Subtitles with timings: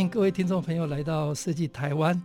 [0.00, 2.18] 欢迎各位听众朋友来到设计台湾，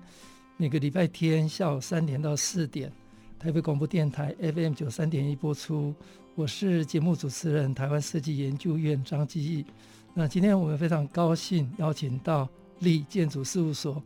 [0.56, 2.90] 每个礼拜天下午三点到四点，
[3.38, 5.94] 台北广播电台 FM 九三点一播出。
[6.36, 9.66] 我是节目主持人台湾设计研究院张基义。
[10.14, 12.48] 那今天我们非常高兴邀请到
[12.80, 14.02] 立建筑事务所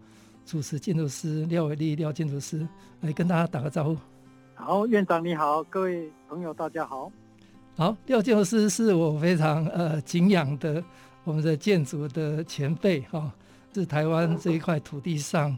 [0.47, 2.67] 主持建筑师廖伟立廖建筑师
[3.01, 3.97] 来跟大家打个招呼。
[4.55, 7.11] 好，院长你好，各位朋友大家好。
[7.75, 10.83] 好，廖建筑师是我非常呃敬仰的
[11.23, 13.19] 我们的建筑的前辈哈。
[13.19, 13.31] 哦
[13.73, 15.55] 是台湾这一块土地上，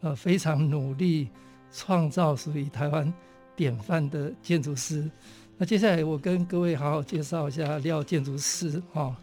[0.00, 1.28] 呃，非常努力
[1.72, 3.12] 创造属于台湾
[3.56, 5.10] 典范的建筑师。
[5.56, 9.16] 那接下来我跟各位好好介绍一下廖建筑师哈，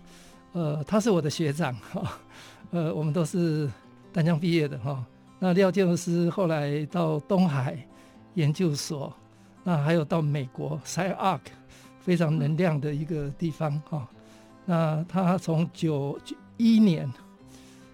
[0.53, 2.19] 呃，他是我的学长哈，
[2.71, 3.69] 呃，我们都是
[4.11, 5.05] 淡江毕业的哈。
[5.37, 7.77] 那廖建筑师后来到东海
[8.33, 9.13] 研究所，
[9.63, 11.51] 那还有到美国 s i a r c
[11.99, 14.07] 非常能量的一个地方哈。
[14.65, 16.19] 那他从九
[16.57, 17.07] 一年。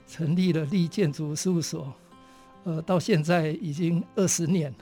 [0.08, 1.94] 成立了立建筑事务所，
[2.64, 4.74] 呃，到现在已经二十年。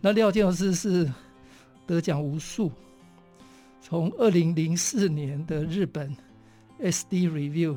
[0.00, 1.12] 那廖建筑师是
[1.86, 2.70] 得奖无数，
[3.82, 6.16] 从二零零四年的日本
[6.80, 7.76] SD Review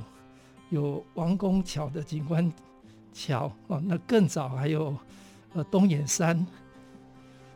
[0.69, 2.53] 有王宫桥的景观
[3.11, 4.95] 桥啊，那更早还有
[5.53, 6.45] 呃东眼山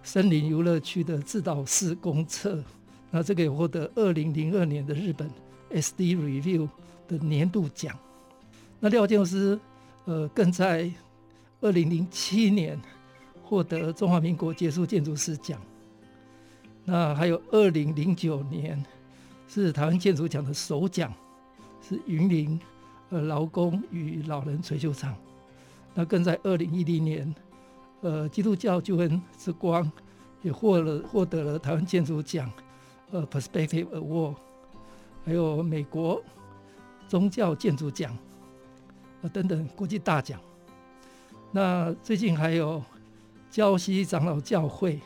[0.01, 2.63] 森林游乐区的自导式公厕，
[3.11, 5.29] 那这个也获得二零零二年的日本
[5.71, 6.67] SD Review
[7.07, 7.95] 的年度奖。
[8.85, 9.59] 那廖建筑师，
[10.03, 10.87] 呃，更在
[11.59, 12.79] 二零零七年
[13.43, 15.59] 获得中华民国杰出建筑师奖。
[16.83, 18.79] 那还有二零零九年
[19.47, 21.11] 是台湾建筑奖的首奖，
[21.81, 22.59] 是云林
[23.09, 25.15] 呃劳工与老人捶球场。
[25.95, 27.35] 那更在二零一零年，
[28.01, 29.91] 呃，基督教救恩之光
[30.43, 32.47] 也获了获得了台湾建筑奖，
[33.09, 34.35] 呃，Perspective Award，
[35.25, 36.21] 还有美国
[37.07, 38.15] 宗教建筑奖。
[39.29, 40.39] 等等国际大奖，
[41.51, 42.83] 那最近还有
[43.51, 44.99] 礁溪长老教会，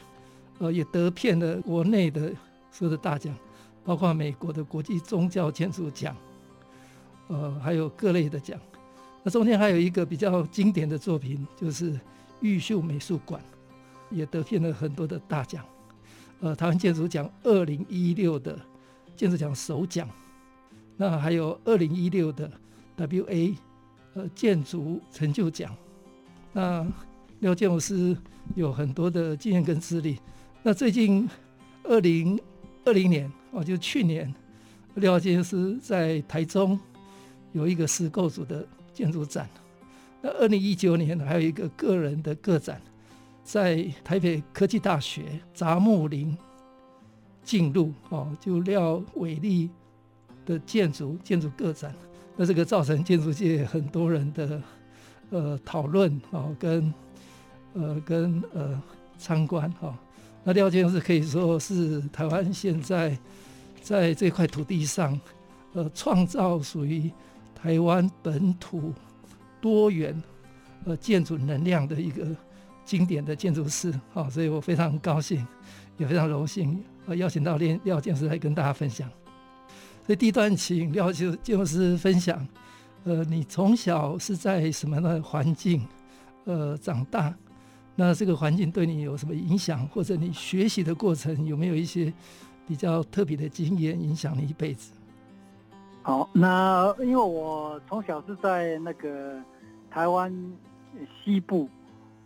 [0.57, 2.31] 呃，也得遍了国内的
[2.72, 3.35] 所有的大奖，
[3.84, 6.16] 包括美国的国际宗教建筑奖，
[7.28, 8.59] 呃，还有各类的奖。
[9.24, 12.00] 那中间还有一个比较经典的作品，就是
[12.41, 13.41] 毓秀美术馆，
[14.09, 15.63] 也得遍了很多的大奖，
[16.40, 18.57] 呃，台湾建筑奖二零一六的
[19.16, 20.07] 建筑奖首奖，
[20.97, 22.50] 那还有二零一六的
[22.97, 23.56] WA。
[24.14, 25.75] 呃，建筑成就奖。
[26.52, 26.86] 那
[27.40, 28.18] 廖建筑师
[28.56, 30.20] 有很多的经验跟资历。
[30.64, 31.30] 那最近
[31.84, 32.40] 二零
[32.86, 34.34] 二零年哦，就去年，
[34.96, 36.78] 廖建筑师在台中
[37.53, 39.48] 有一个实构组的建筑展。
[40.22, 42.81] 那二零一九年还有一个个人的个展，
[43.44, 46.38] 在台北科技大学杂木林
[47.44, 49.69] 进入哦，就廖伟立
[50.46, 51.96] 的建筑建筑个展。
[52.42, 54.62] 那这个造成建筑界很多人的
[55.30, 56.94] 呃讨论啊，跟
[57.74, 58.82] 呃跟呃
[59.18, 59.94] 参观哈。
[60.46, 63.18] 那廖建筑师可以说是台湾现在
[63.82, 65.20] 在这块土地上
[65.74, 67.12] 呃创造属于
[67.54, 68.94] 台湾本土
[69.60, 70.24] 多元
[70.86, 72.26] 呃建筑能量的一个
[72.86, 75.46] 经典的建筑师啊，所以我非常高兴，
[75.98, 79.10] 也非常荣幸呃邀请到廖廖建筑师来跟大家分享。
[80.09, 82.44] 所以第一段，请廖就就是分享，
[83.03, 85.88] 呃，你从小是在什么样的环境，
[86.46, 87.31] 呃，长大？
[87.96, 89.88] 那这个环境对你有什么影响？
[89.90, 92.12] 或者你学习的过程有没有一些
[92.68, 94.94] 比较特别的经验，影响你一辈子？
[96.01, 99.39] 好，那因为我从小是在那个
[99.92, 100.34] 台湾
[101.24, 101.69] 西部。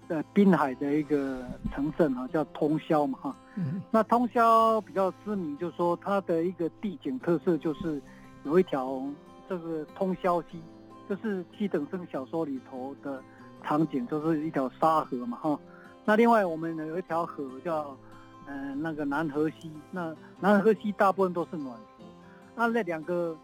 [0.09, 1.41] 呃，滨海的一个
[1.73, 3.35] 城镇啊，叫通宵嘛，哈。
[3.55, 3.81] 嗯。
[3.89, 8.01] 那通宵比较知名，就是说它的一个地景特色，就是
[8.43, 9.01] 有一条
[9.47, 10.61] 这个通宵溪，
[11.09, 13.23] 就是七等生小说里头的
[13.63, 15.57] 场景，就是一条沙河嘛，哈。
[16.03, 17.95] 那另外我们有一条河叫，
[18.45, 19.71] 呃，那个南河溪。
[19.89, 22.05] 那南河溪大部分都是暖河。
[22.55, 23.35] 那那两个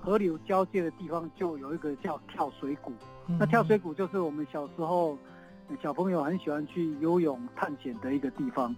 [0.00, 2.92] 河流交界的地方，就有一个叫跳水谷。
[3.38, 5.16] 那跳水谷就是我们小时候。
[5.82, 8.74] 小朋友很喜欢去游泳探险的一个地方，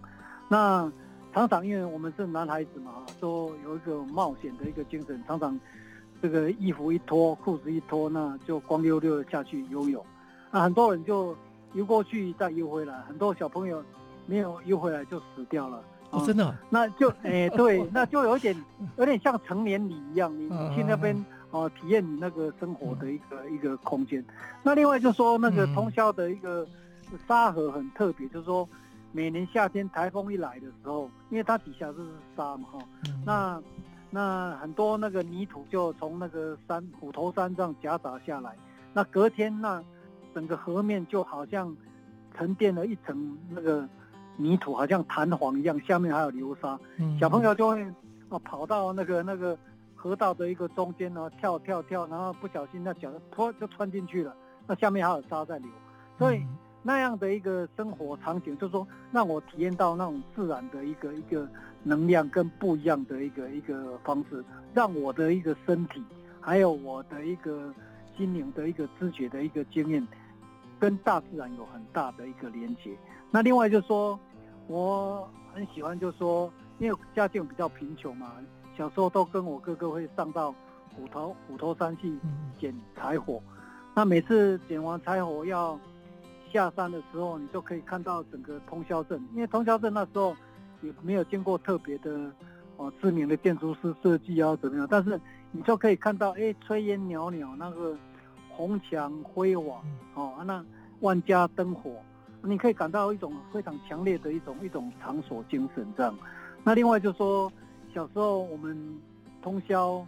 [0.48, 0.90] 那
[1.34, 5.58] 常常因为我们是男孩子嘛，都有一个冒险的一个精神，常常
[6.20, 10.04] 这个衣服一脱，裤子一脱，那就光溜溜的下去游泳。
[10.50, 11.36] 那很多人就
[11.72, 13.82] 游过去再游回来，很多小朋友
[14.26, 15.82] 没有游回来就死掉了。
[16.10, 16.54] 哦，真的、啊？
[16.68, 18.54] 那就哎、欸，对，那就有点
[18.98, 21.16] 有点像成年礼一样，你去那边
[21.52, 24.22] 哦、呃、体验你那个生活的一个、嗯、一个空间。
[24.64, 26.66] 那另外就说那个通宵的一个
[27.28, 28.68] 沙河很特别，就是说
[29.12, 32.78] 每年夏天台风一来的时候，因为它底下就是沙嘛哈，
[33.24, 33.62] 那
[34.10, 38.56] 那很多那个泥土就从那个山虎头山上夹杂下来，
[38.92, 39.80] 那隔天那
[40.34, 41.74] 整个河面就好像
[42.36, 43.88] 沉淀了一层那个。
[44.38, 47.86] 泥土好像弹簧一样，下面还有流沙，嗯、小朋友就会
[48.30, 49.56] 哦跑到那个那个
[50.02, 54.34] 河道的一个中间呢，跳跳跳，然后不小心那脚就就穿进去了，
[54.66, 55.68] 那下面还有沙在流，
[56.18, 56.44] 所以
[56.82, 61.48] 那样的一个生活场景，就是说让我体验到那种自然的一个一个
[61.84, 64.44] 能量跟不一样的一个一个方式，
[64.74, 66.02] 让我的一个身体
[66.40, 67.72] 还有我的一个
[68.16, 70.04] 心灵的一个知觉的一个经验，
[70.80, 72.90] 跟大自然有很大的一个连接。
[73.30, 74.18] 那另外就是说，
[74.66, 78.32] 我很喜欢，就是说，因为家境比较贫穷嘛，
[78.76, 80.52] 小时候都跟我哥哥会上到
[80.96, 82.18] 虎头虎头山去
[82.58, 83.40] 捡柴火。
[83.94, 85.78] 那每次捡完柴火要
[86.52, 90.34] 下山的时候，你就可以看到整个通宵镇，因为通宵镇那时候
[90.80, 92.30] 也没有经过特别的
[92.76, 95.20] 哦知名的建筑师设计啊怎么样，但是
[95.50, 97.96] 你就可以看到，哎，炊烟袅袅，那个
[98.48, 99.80] 红墙灰瓦，
[100.14, 100.64] 哦，那
[101.00, 101.90] 万家灯火。
[102.44, 106.12] 你可以感到一种非常强烈的一种一种场所精神这样。
[106.64, 107.52] 那另外就是说，
[107.94, 109.00] 小时候我们
[109.42, 110.04] 通宵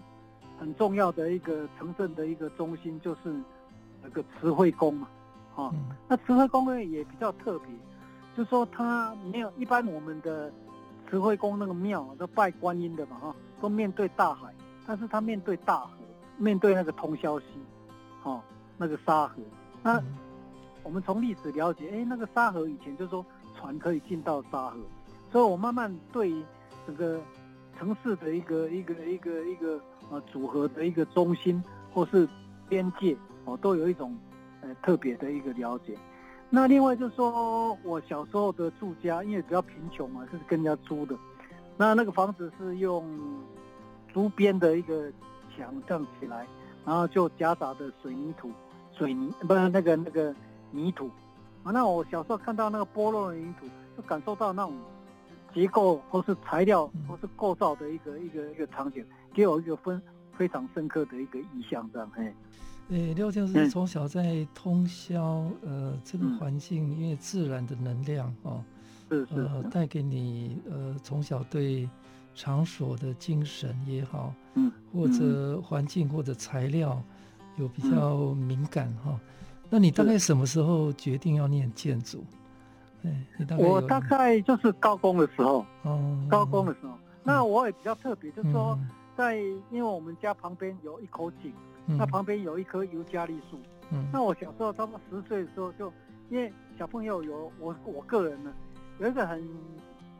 [0.58, 3.20] 很重要的一个城镇的一个中心就是
[4.02, 5.08] 那个慈惠宫嘛，
[5.56, 5.72] 啊，
[6.08, 7.68] 那慈惠宫呢也比较特别，
[8.36, 10.52] 就说它没有一般我们的
[11.08, 14.54] 慈惠宫那个庙都拜观音的嘛，哈，都面对大海，
[14.86, 15.90] 但是它面对大河，
[16.38, 17.46] 面对那个通宵溪，
[18.22, 18.42] 哈，
[18.76, 19.34] 那个沙河，
[19.82, 20.02] 那。
[20.86, 23.24] 我们从历史了解，哎，那个沙河以前就是说
[23.56, 24.76] 船可以进到沙河，
[25.32, 26.30] 所以我慢慢对
[26.86, 27.18] 这个
[27.78, 29.80] 城市的一个一个一个一个
[30.10, 31.62] 呃组合的一个中心
[31.92, 32.28] 或是
[32.68, 34.16] 边界哦，都有一种
[34.62, 35.96] 呃特别的一个了解。
[36.50, 41.16] 那另外就是说我小时候的住家，因为比较贫穷嘛，就是跟人家租的，
[41.76, 43.04] 那那个房子是用
[44.12, 45.10] 竹编的一个
[45.56, 46.46] 墙这样起来，
[46.84, 48.50] 然后就夹杂的水泥土，
[48.96, 50.34] 水泥不是那个那个。
[50.76, 51.08] 泥土
[51.62, 53.66] 啊，那我小时候看到那个剥落的泥土，
[53.96, 54.72] 就感受到那种
[55.54, 60.02] 结构或是材料或是构造的一个一个一个场景，给我一个分
[60.36, 62.34] 非常深刻的一个印象，这样嘿。
[62.90, 68.62] 诶，廖教授从小在通宵，呃，这个环境，因为自然的能量哦，
[69.08, 71.88] 是是，呃，带给你呃从小对
[72.34, 77.02] 场所的精神也好，嗯，或者环境或者材料
[77.56, 79.18] 有比较敏感哈。
[79.70, 82.22] 那你大概什么时候决定要念建筑？
[83.58, 85.64] 我大概就是高中的时候。
[85.82, 88.78] 哦，高中的时候，嗯、那我也比较特别，就是说，
[89.16, 89.36] 在
[89.70, 91.52] 因为我们家旁边有一口井，
[91.86, 93.58] 嗯、那旁边有一棵尤加利树。
[93.90, 95.92] 嗯，那我小时候差不多十岁的时候就，
[96.30, 98.52] 因为小朋友有我我个人呢，
[98.98, 99.42] 有一个很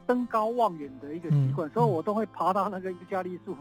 [0.07, 3.57] 登高望远的一个习惯，嗯、所以我都会爬到那个尤加利树，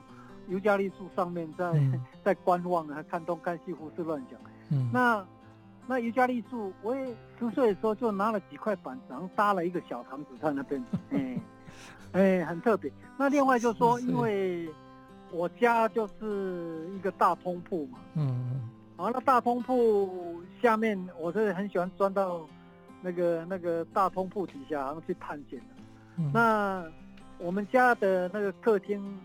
[0.50, 1.74] 尤加利树上面在，
[2.24, 4.40] 在观望啊，看东看西，胡思乱想。
[4.70, 5.26] 嗯，那。
[5.88, 7.06] 那尤加利树，我也
[7.38, 11.42] 十岁的时候就拿了几块板子，然后搭了一个小堂子在那边， 哎，
[12.14, 12.92] 哎，很特别。
[13.18, 14.70] 那另外就是说，因为
[15.32, 18.62] 我家就是一个大通铺嘛，嗯，
[18.98, 22.48] 然后那大通铺下面，我是很喜欢钻到
[23.02, 25.66] 那个那个大通铺底下，然后去探险的。
[26.18, 26.86] 嗯、那
[27.40, 29.20] 我们家的那个客厅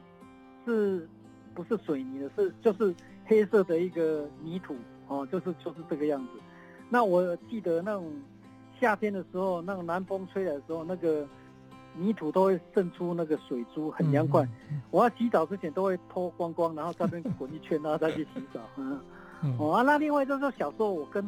[0.64, 1.08] 是
[1.54, 2.30] 不是水泥的？
[2.34, 2.92] 是就是
[3.26, 4.74] 黑色的一个泥土
[5.06, 6.32] 哦，就是就是这个样子。
[6.88, 8.10] 那我记得那种
[8.80, 11.26] 夏天的时候，那种南风吹来的时候，那个
[11.94, 14.42] 泥土都会渗出那个水珠，很凉快。
[14.70, 18.60] 嗯、我要洗澡之前都会脱光光，然后在那边滚一圈，然后再去洗澡。
[18.76, 19.00] 嗯，
[19.58, 21.24] 哦啊，那另外就是说小时候我跟，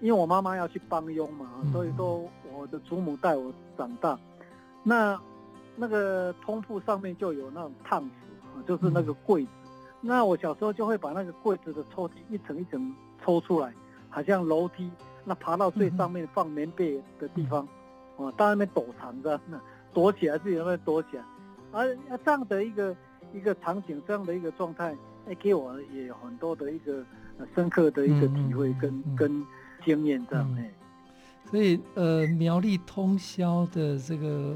[0.00, 4.18] 因为我妈妈要去帮佣嘛，所以说我的祖母带我长大。
[4.82, 5.20] 那
[5.76, 9.50] 那个通铺上面就有那种烫纸，就是那个柜子。
[10.00, 13.72] 那我小时候就会把那个柜子的抽屉一层一层抽出来。
[14.08, 14.90] 好像楼梯，
[15.24, 17.66] 那爬到最上面放棉被的地方，
[18.16, 19.60] 哦、嗯，到那边躲藏着，那
[19.92, 21.24] 躲起来自己在那边躲起来，
[21.72, 22.96] 而这样的一个
[23.34, 24.96] 一个场景，这样的一个状态，
[25.28, 27.04] 哎，给我也有很多的一个
[27.54, 29.46] 深刻的一个体会跟、嗯嗯、跟
[29.84, 30.70] 经验这样哎。
[31.50, 34.54] 所以呃，苗栗通宵的这个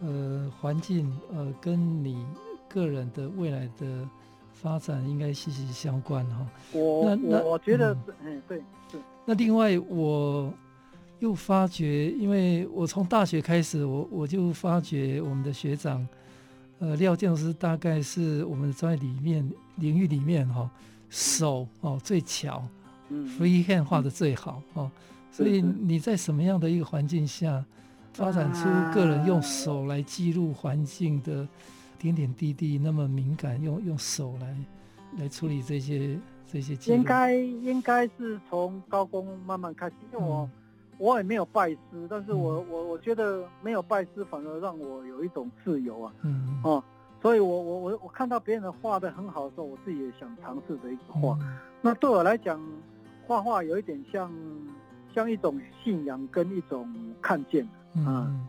[0.00, 2.26] 呃环境呃，跟你
[2.68, 4.08] 个人的未来的
[4.64, 6.46] 发展应该息息相关哈。
[6.72, 8.58] 我那那我觉得是，嗯，对，
[8.90, 8.98] 是。
[9.26, 10.50] 那另外我
[11.18, 16.08] 又发觉，因为我从大学开始，我我就发觉我们的学长，
[16.78, 20.70] 呃，廖建筑师大概是我们专业里面领域里面哈
[21.10, 22.66] 手哦最巧，
[23.10, 24.90] 嗯，free hand 画的最好哦。
[25.30, 27.62] 所以你在什么样的一个环境下
[28.14, 31.46] 发展出个人用手来记录环境的
[32.12, 34.56] 点点滴滴，那么敏感，用用手来
[35.18, 36.74] 来处理这些这些？
[36.94, 40.50] 应该应该是从高工慢慢开始，因为我、嗯、
[40.98, 41.78] 我也没有拜师，
[42.10, 46.84] 但是我、嗯、我我觉得没有拜师反而让我有一种自由啊，嗯哦、啊，
[47.22, 51.38] 所以我我我我看到别人的画的很好的时候，我自己也想尝试着一个画。
[51.40, 52.60] 嗯、那对我来讲，
[53.26, 54.30] 画画有一点像。
[55.14, 56.92] 像一种信仰跟一种
[57.22, 57.64] 看见
[58.04, 58.48] 啊，嗯、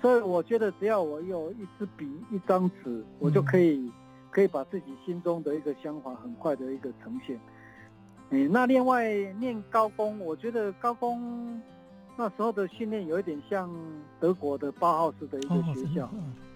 [0.00, 3.90] 所以我觉得只要我有一支笔、一张纸，嗯、我就可以
[4.30, 7.38] 可以把自己心中的一个想法很快的一个呈现。
[8.30, 11.60] 欸、那另外念高工，我觉得高工
[12.16, 13.70] 那时候的训练有一点像
[14.18, 16.10] 德国的包豪斯的一个学校，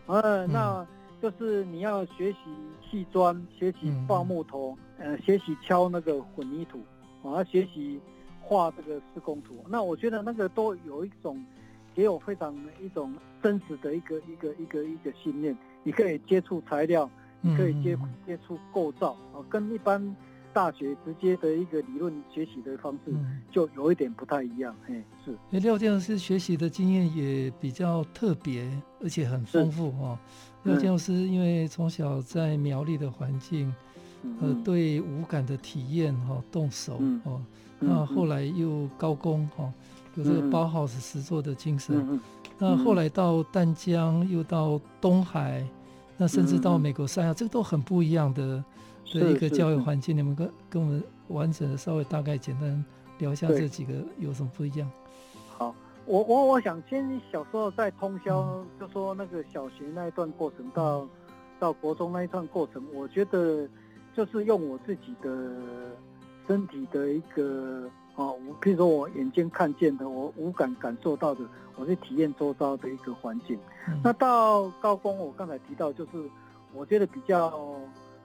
[0.07, 0.87] 呃、嗯，那
[1.21, 2.39] 就是你要学习
[2.83, 6.81] 砌砖、学习抱木头，嗯、呃，学习敲那个混凝土，
[7.29, 8.01] 啊，学习。
[8.47, 11.43] 画这个施工图，那我觉得那个都有一种，
[11.95, 15.57] 也有非常一种真实的一个一个一个一个信念。
[15.83, 17.09] 你可以接触材料，
[17.41, 17.97] 你可以接
[18.27, 20.17] 接触构造啊，跟一般
[20.53, 23.13] 大学直接的一个理论学习的方式
[23.51, 24.75] 就有一点不太一样。
[24.87, 25.37] 嘿，是。
[25.51, 28.67] 那廖建筑师学习的经验也比较特别，
[29.03, 30.19] 而且很丰富哦。
[30.63, 33.75] 廖建筑师因为从小在苗栗的环境，
[34.41, 37.43] 呃，对五感的体验哈，动手哦。
[37.81, 39.71] 那后来又高工哈，
[40.17, 41.97] 有这个包豪斯实作的精神。
[41.97, 42.21] 嗯、
[42.59, 45.67] 那后来到淡江，又到东海，
[46.17, 48.65] 那甚至到美国三亚，这个都很不一样的
[49.13, 50.17] 的一个教育环境。
[50.17, 52.85] 你们跟跟我们完整的稍微大概简单
[53.19, 54.91] 聊一下这几个有什么不一样？
[55.57, 55.75] 好，
[56.07, 61.09] 我我我想先小时候在通霄，嗯、就说那个小学那一段过程到、嗯、
[61.59, 63.69] 到国中那一段过程，我觉得
[64.17, 65.31] 就是用我自己的。
[66.47, 71.45] 身体的一个啊，我譬如说我眼睛看见的，我五感感受到的，
[71.77, 73.59] 我去体验周遭的一个环境。
[73.89, 76.11] 嗯、那到高峰，我刚才提到，就是
[76.73, 77.53] 我觉得比较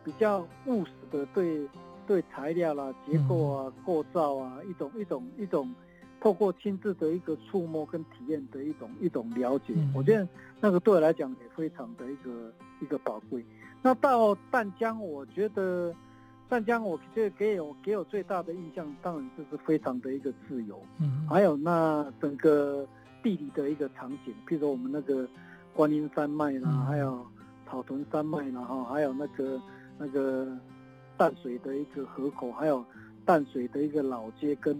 [0.03, 1.67] 比较务实的对
[2.05, 5.73] 对材料啦、结构啊、构造啊，一种一种一种
[6.21, 9.73] 透过亲自的一个触摸跟体验的一种一种了解。
[9.75, 10.27] 嗯、我觉得
[10.61, 13.43] 那个对我来讲也非常的一个一个宝贵。
[13.81, 15.91] 那到淡江，我觉得。
[16.49, 22.87] 湛江，我觉得给我给我最大的印象，当然就是非常的一个自由，嗯，还有那整个
[23.21, 25.27] 地理的一个场景，譬如说我们那个
[25.75, 27.23] 观音山脉啦，还有
[27.69, 29.61] 草屯山脉啦，哈，还有那个
[29.99, 30.47] 那个
[31.17, 32.83] 淡水的一个河口，还有
[33.25, 34.75] 淡水的一个老街跟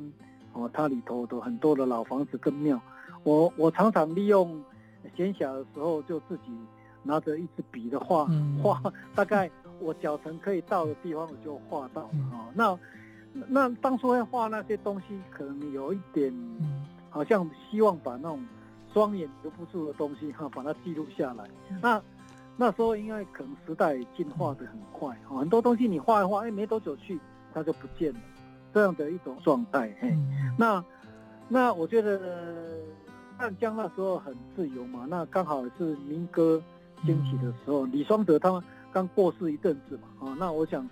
[0.54, 2.82] 哦，它里头的很多的老房子跟庙，
[3.22, 4.60] 我我常常利用
[5.16, 6.52] 闲暇的时候就自己
[7.04, 8.28] 拿着一支笔的画
[8.64, 8.82] 画，
[9.14, 9.52] 大概。
[9.80, 12.48] 我脚程可以到的地方，我就画到了、嗯哦。
[12.54, 12.80] 那
[13.48, 16.34] 那当初会画那些东西，可能有一点，
[17.10, 18.44] 好像希望把那种
[18.92, 21.46] 双眼留不住的东西哈、啊，把它记录下来。
[21.70, 22.02] 嗯、那
[22.58, 27.20] 那时候因为可能时代进化的很快哈、哦，很多东西你画一画，哎，没多久去
[27.54, 28.20] 它就不见了，
[28.74, 29.96] 这样的一种状态。
[30.02, 30.84] 嘿，嗯、那
[31.48, 32.20] 那我觉得
[33.38, 36.60] 汉江那时候很自由嘛，那刚好是民歌
[37.06, 38.62] 兴起的时候，嗯、李双泽他们。
[38.92, 40.88] 刚过世一阵子嘛，啊，那我想，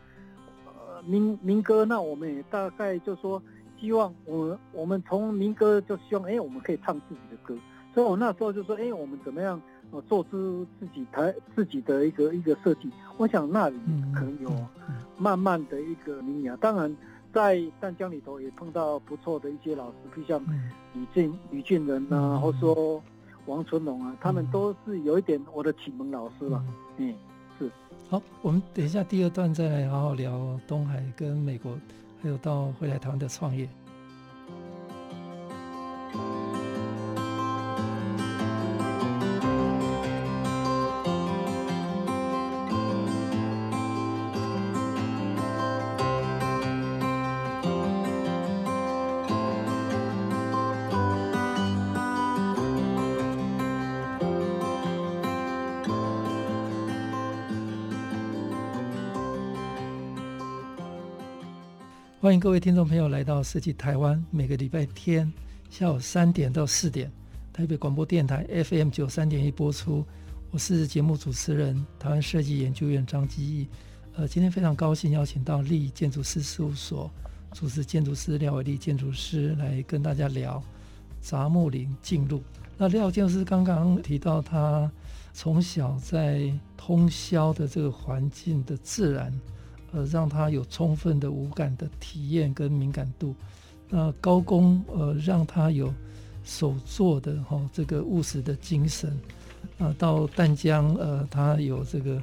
[0.65, 3.41] 呃，民民歌，那我们也大概就说，
[3.79, 7.55] 希望我们我们从民歌就希望，哎，我们可以唱自己的歌，
[7.93, 9.61] 所以我那时候就说，哎，我们怎么样，
[9.91, 13.77] 呃，做出自己台自己的一个一个设计，我想那里
[14.13, 14.49] 可能有
[15.17, 16.55] 慢慢的一个萌芽。
[16.57, 16.95] 当然，
[17.33, 20.39] 在淡江里头也碰到不错的一些老师，就像
[20.93, 23.01] 李俊李俊仁啊，或者说
[23.47, 26.63] 王春龙啊，他们都是有一点我的启蒙老师了，
[26.97, 27.13] 嗯。
[28.09, 31.77] 好，我们等一下第二段再来好好聊东海跟美国，
[32.23, 33.67] 还有到回来台湾的创业。
[62.39, 65.31] 各位听众朋友来到设计台湾，每个礼拜天
[65.71, 67.11] 下午三点到四点，
[67.51, 70.05] 台北广播电台 FM 九三点一播出。
[70.51, 73.67] 我是节目主持人，台湾设计研究院张基义。
[74.15, 77.09] 呃，今天非常高兴邀请到立建筑师事务所
[77.53, 80.61] 主持建筑师廖伟立建筑师来跟大家聊
[81.19, 82.43] 杂木林径路。
[82.77, 84.91] 那廖建筑师刚刚提到，他
[85.33, 89.33] 从小在通霄的这个环境的自然，
[89.97, 93.33] 呃，让他有充分的五感的体验跟敏感度。
[93.89, 95.91] 那高工呃，让他有
[96.43, 99.17] 手做的哈、哦、这个务实的精神。
[99.79, 102.21] 啊，到淡江呃，他有这个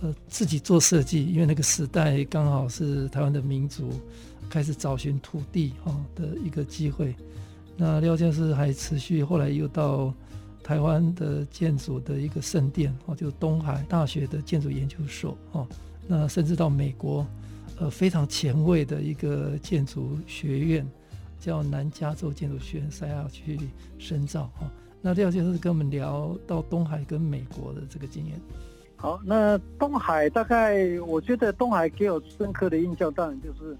[0.00, 3.90] 呃自己做设计，因为那个时代刚好是台湾的民族
[4.48, 7.14] 开始找寻土地哈、哦、的一个机会。
[7.76, 10.12] 那廖建师还持续后来又到
[10.62, 15.66] 台湾的建筑的一个圣殿哦，就东海大学的建筑研究所哦，
[16.12, 17.24] 那甚至到美国
[17.78, 20.84] 呃非常前卫的一个建筑学院，
[21.38, 23.56] 叫南加州建筑学院，塞亚去
[23.96, 24.66] 深造哈。
[24.66, 24.70] 哦
[25.02, 28.38] 那廖建师跟我们聊到东海跟美国的这个经验。
[28.96, 33.74] 好，那东海大概我觉得东海给我深刻的印象，当然就是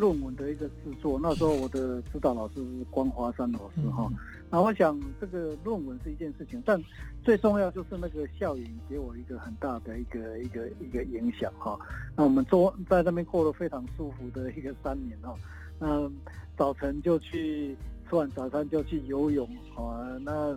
[0.00, 1.20] 论文的一个制作。
[1.22, 4.10] 那时候我的指导老师是关华山老师哈。
[4.50, 6.82] 那、嗯、我想这个论文是一件事情，但
[7.22, 11.78] 最重要就是那个校园给我一个很大的一个一个一个影响哈。
[12.16, 15.34] 那我们做在那边过了非常舒服的一个三年哈。
[15.78, 16.10] 那
[16.56, 17.76] 早晨就去。
[18.08, 20.50] 吃完早餐就去游泳啊，那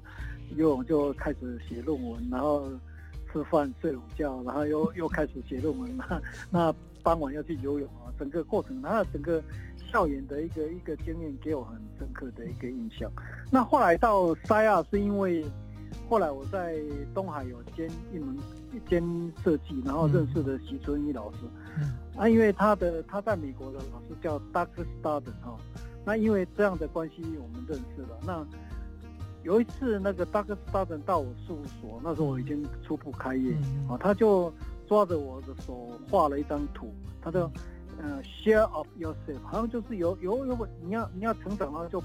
[0.55, 2.67] 游泳就开始写论文，然后
[3.31, 5.95] 吃饭睡午觉，然后又又开始写论文。
[5.95, 6.19] 那
[6.49, 9.43] 那傍晚要去游泳啊，整个过程，他的整个
[9.91, 13.11] 校园的一个一个经验给我很深刻的一个印象。
[13.51, 15.45] 那后来到三亚是因为
[16.09, 16.79] 后来我在
[17.13, 18.35] 东海有兼一门
[18.73, 19.03] 一兼
[19.43, 21.37] 设计，然后认识的徐春一老师。
[21.77, 21.91] 嗯。
[22.15, 24.67] 啊，因为他的他在美国的老师叫 Doug
[25.01, 25.57] Stauden 哈。
[26.05, 28.19] 那因为这样的关系，我们认识了。
[28.25, 28.45] 那
[29.43, 33.53] 有一次，那个大哥大人到我事务所，那时候我已经初步开业，
[33.87, 34.53] 啊、嗯，他就
[34.93, 37.51] 抓着我的手画了一张图，他说
[37.97, 41.99] ：“呃，share of yourself，好像就是有有有你要你要成长的话，就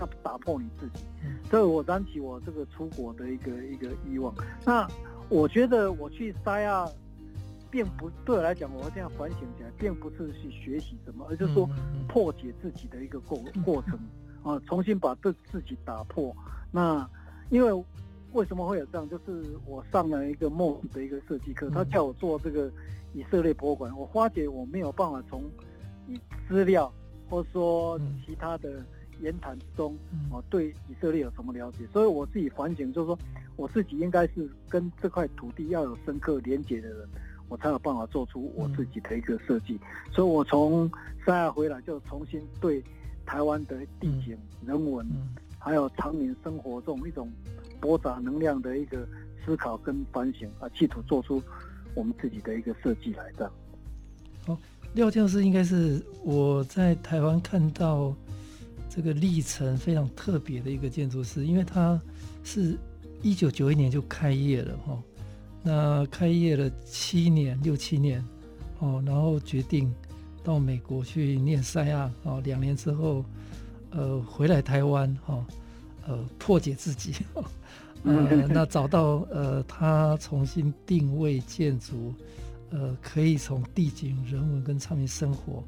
[0.00, 1.04] 要打破你自己。
[1.24, 4.34] 嗯”所以我燃起我这个出国的一个一个欲望。
[4.66, 4.88] 那
[5.28, 6.84] 我觉得我去三亚。
[7.70, 11.66] 并不对我来讲，我这样反省起来，并不是去学习什么，而就是说
[12.06, 13.98] 破解自己的一个过过程
[14.44, 16.36] 啊，重新把这自己打破。
[16.70, 17.08] 那
[17.48, 17.84] 因为
[18.32, 19.08] 为什么会有这样？
[19.08, 22.70] 就是我上了一个莫斯的一个设计课，他叫我做这个
[23.14, 25.42] 以色列博物馆，我发觉我没有办法从
[26.48, 26.92] 资料
[27.28, 28.84] 或者说其他的
[29.20, 29.96] 言谈中
[30.30, 33.18] 我对以色列有什么了解，所以我自己反省，就是说
[33.56, 37.08] 我自己应该是跟这块土地要有深刻连结的人。
[37.48, 40.90] 我才有办法做出我自己的一个设计，嗯、所以我从
[41.22, 42.82] 三亚回来就重新对
[43.26, 47.30] 台湾的地景、嗯、人文，嗯、还有常民生活这种一种
[47.82, 49.06] 博杂能量的一个
[49.44, 51.42] 思考跟反省啊，企图做出
[51.94, 53.50] 我们自己的一个设计来的。
[54.46, 54.56] 好，
[54.94, 58.14] 廖教师应该是我在台湾看到
[58.88, 62.00] 这个历程非常特别的一个建筑师，因为他
[62.44, 62.78] 是
[63.20, 65.02] 一九九一年就开业了哈。
[65.64, 68.24] 那开业了七年，六七年，
[68.78, 69.92] 哦，然后决定
[70.44, 73.24] 到美国去念赛亚，哦，两年之后，
[73.90, 75.46] 呃，回来台湾，哈、哦，
[76.06, 77.14] 呃，破解自己，
[78.04, 82.14] 呃，那找到呃，他重新定位建筑，
[82.70, 85.62] 呃，可以从地景、人文跟常民生活，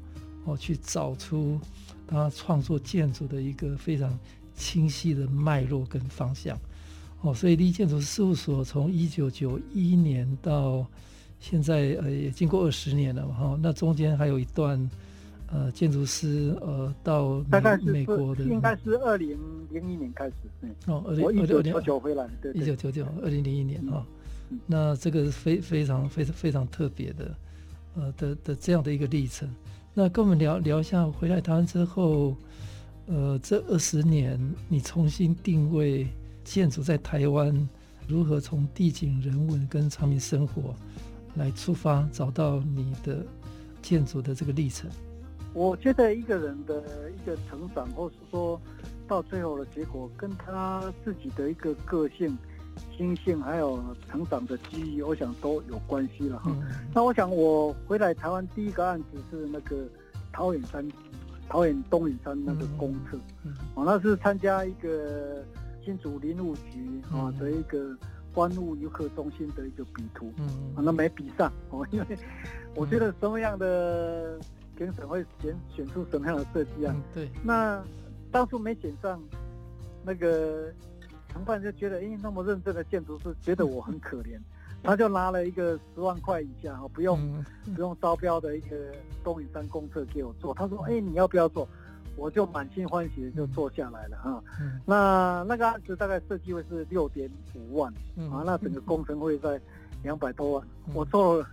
[0.45, 1.59] 哦，去找出
[2.07, 4.17] 他创作建筑的一个非常
[4.55, 6.57] 清晰的脉络跟方向。
[7.21, 10.85] 哦，所以立建筑事务所从一九九一年到
[11.39, 13.59] 现在，呃，也经过二十年了嘛，哈。
[13.61, 14.77] 那中间还有一段，
[15.47, 19.37] 呃，建筑师呃到美，大概是美国的，应该是二零
[19.71, 20.75] 零一年开始，嗯。
[20.87, 24.05] 哦，二零一九九九回来，对，一九九九，二零零一年啊。
[24.49, 27.35] 嗯、那这个是非非常非常非常特别的，
[27.95, 29.49] 呃的的这样的一个历程。
[29.93, 32.35] 那跟我们聊聊一下，回来台湾之后，
[33.07, 36.07] 呃，这二十年你重新定位。
[36.45, 37.67] 建筑在台湾
[38.07, 40.75] 如何从地景、人文跟长民生活
[41.37, 43.25] 来出发，找到你的
[43.81, 44.87] 建筑的这个历程？
[45.55, 48.61] 我觉得一个人的一个成长，或是说
[49.07, 52.37] 到最后的结果，跟他自己的一个个性、
[52.95, 56.51] 心性，还有成长的机遇，我想都有关系了哈。
[56.53, 56.61] 嗯、
[56.93, 59.87] 那我想我回来台湾第一个案子是那个
[60.31, 60.87] 桃园山、
[61.49, 65.43] 桃园东引山那个公厕，嗯嗯、哦，那是参加一个。
[65.85, 67.95] 新竹林务局啊的一个
[68.33, 72.17] 观雾游客中心的一个比图，嗯，啊，那没比上哦，因为
[72.73, 74.39] 我觉得什么样的
[74.75, 76.95] 评审会选选出什么样的设计啊？
[77.13, 77.83] 对，那
[78.31, 79.21] 当初没选上，
[80.03, 80.71] 那个
[81.29, 84.39] 承办就觉得，哎，那么认真的建筑师觉得我很可怜，
[84.83, 87.19] 他就拿了一个十万块以下哈，不用、
[87.65, 88.75] 嗯、不用招标的一个
[89.23, 90.53] 东引山公厕给我做。
[90.53, 91.67] 他说：“哎、欸，你要不要做？”
[92.17, 94.41] 我就满心欢喜的就做下来了哈。
[94.61, 99.59] 嗯、那那个案子大概设计费是六点五万、嗯、啊，那整个工程费在
[100.01, 100.67] 两百多万。
[100.87, 101.45] 嗯、我做了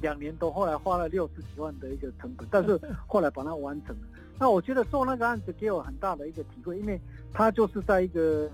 [0.00, 4.02] 两年多，后来花了六十几万的一个成本，但是 后来把它完成了。
[4.38, 7.00] 那我觉得做那个案子给我很大的一个体会，因为
[7.32, 8.50] 它就是在一个。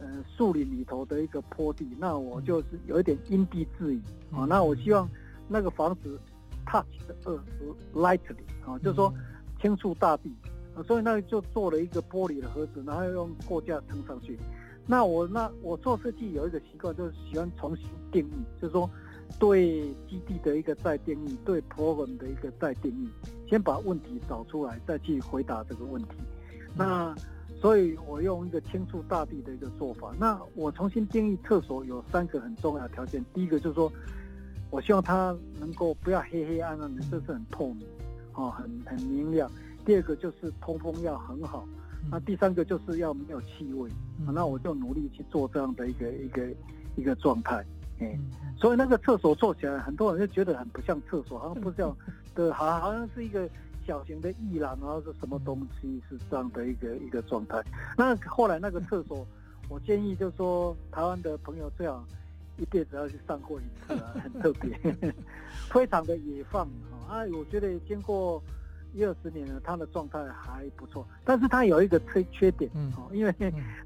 [0.00, 4.44] 呃，树林里头的一个坡地，那我就是有一点因地制宜啊。
[4.44, 5.08] 那我希望
[5.48, 6.18] 那个房子
[6.66, 7.40] touch the earth
[7.94, 9.14] lightly 啊，就是说
[9.62, 10.34] 轻触大地
[10.76, 14.38] 啊，所以那就做了一个玻璃的盒子，然后用货架撑上去。
[14.84, 18.90] 那我那我做设计有一个习惯，就是喜欢重新定义，就是说
[19.38, 23.08] 对基地的一个再定义，对 program 的一个再定义，
[23.48, 26.10] 先把问题找出来，再去回答这个问题。
[26.76, 27.14] 那
[27.60, 30.12] 所以我用一个轻触大地的一个做法。
[30.18, 33.24] 那我重新定义厕所有三个很重要的条件。
[33.32, 33.90] 第一个就是说，
[34.70, 37.86] 我希望它能够不要黑黑暗暗的，这是很透明，
[38.34, 39.50] 哦，很很明亮。
[39.84, 41.66] 第二个就是通风要很好。
[42.10, 43.90] 那第三个就是要没有气味。
[44.26, 46.46] 那我就努力去做这样的一个一个
[46.96, 47.64] 一个状态。
[48.00, 48.18] 哎，
[48.56, 51.96] 所以那个厕所做起来，很多人就觉得很不像厕所，好像不像，
[52.34, 53.48] 对，好好像是一个。
[53.86, 57.62] 小型的艺廊，然后是什么东西是这样的一个一个状态。
[57.98, 59.26] 那后来那个厕所，
[59.68, 62.02] 我建议就是说，台湾的朋友最好
[62.56, 64.74] 一辈子要去上过一次啊，很特别，
[65.68, 66.66] 非常的野放
[67.06, 67.20] 啊。
[67.36, 68.42] 我觉得经过
[68.94, 71.06] 一二十年了，它的状态还不错。
[71.22, 73.34] 但是它有一个缺缺点，哦，因为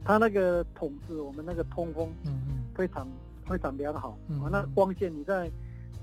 [0.05, 3.05] 它那个筒子，我们那个通风，嗯嗯非常
[3.49, 4.47] 非常良好啊。
[4.53, 5.51] 那光线你在。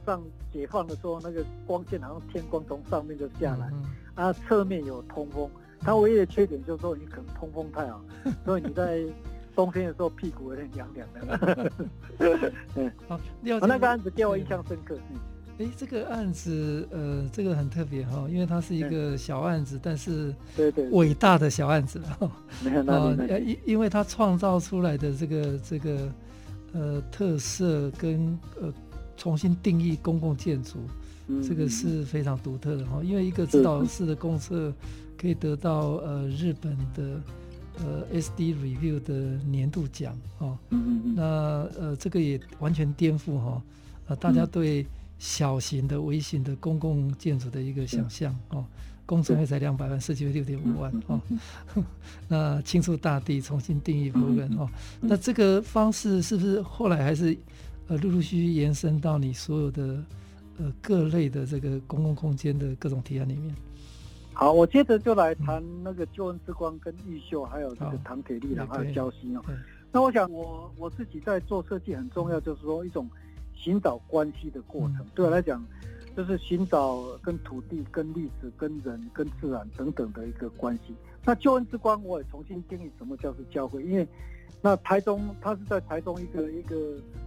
[0.05, 0.21] 上
[0.53, 3.83] 解放的时候，那个光线好像天光从上面就下来，嗯
[4.15, 5.49] 嗯啊，侧面有通风。
[5.79, 7.99] 它唯一的缺点就是说你可能通风太好，
[8.45, 9.03] 所以你在
[9.55, 11.71] 冬天的时候屁股有点凉凉的。
[12.75, 14.95] 嗯， 好， 那个案子给我印象深刻。
[15.57, 22.29] 哎，这个案子，呃，这个很特别哈，因为它是一个小案子，但是对对伟大的小案子哈。
[22.63, 26.11] 没有，那因因为它创造出来的这个这个
[26.75, 28.71] 呃特色跟呃。
[29.17, 30.75] 重新定义公共建筑，
[31.41, 33.01] 这个是非常独特的哈。
[33.01, 34.73] 因为一个指导式的公厕
[35.17, 37.21] 可以得到呃日本的
[37.79, 39.13] 呃 SD Review 的
[39.45, 40.57] 年度奖哦。
[41.15, 41.23] 那
[41.79, 43.63] 呃这个也完全颠覆哈
[44.07, 44.85] 呃大家对
[45.17, 48.65] 小型的微型的公共建筑的一个想象哦。
[49.05, 51.19] 工程费才两百万，设计费六点五万哦。
[52.27, 54.69] 那清除大地，重新定义部分哦。
[54.99, 57.37] 那这个方式是不是后来还是？
[57.87, 60.03] 呃，陆陆续续延伸到你所有的
[60.57, 63.55] 呃各类的这个公共空间的各种提案里面。
[64.33, 69.41] 好，我接着就来谈那个救恩之光跟玉秀，还有这个唐铁丽廊还有交心哦。
[69.91, 73.07] 那我想我我自己在做设计很重要，就是说一种
[73.53, 74.97] 寻找关系的过程。
[75.01, 75.63] 嗯、对我来讲，
[76.15, 80.95] 就是寻找跟土地、跟历史、跟人、跟自然等等的一个关系。
[81.23, 84.07] 那救恩之光，我也重新定义什么叫做教会，因为。
[84.61, 86.75] 那台中，它是在台中一个一个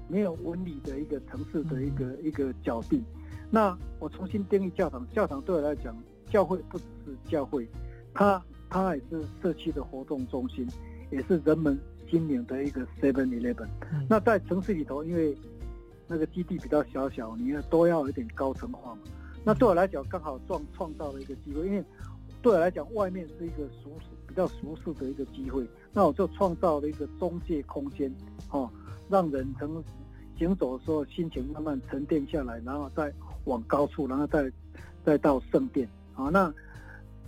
[0.09, 3.01] 没有纹理的一个城市的一个一个角地。
[3.49, 5.97] 那我重新定义教堂，教堂对我来讲，
[6.29, 7.69] 教会不只是教会，
[8.13, 10.67] 它它也是社区的活动中心，
[11.13, 11.79] 也是人们
[12.11, 13.69] 心灵的一个 Seven Eleven。
[14.09, 15.37] 那在城市里头，因为
[16.09, 19.03] 那个基地比较小小，你要都要有点高层化嘛。
[19.45, 21.85] 那对我来讲，刚好创创造了一个机会，因为
[22.43, 23.91] 对我来讲，外面是一个熟。
[24.29, 28.15] 比较舒适的一个机会，那我就创造了一个中介空间，
[28.51, 28.71] 哦，
[29.09, 29.83] 让人从
[30.39, 33.13] 行走的时候心情慢慢沉淀下来，然后再
[33.47, 34.49] 往高处，然后再
[35.05, 36.55] 再到圣殿，啊，那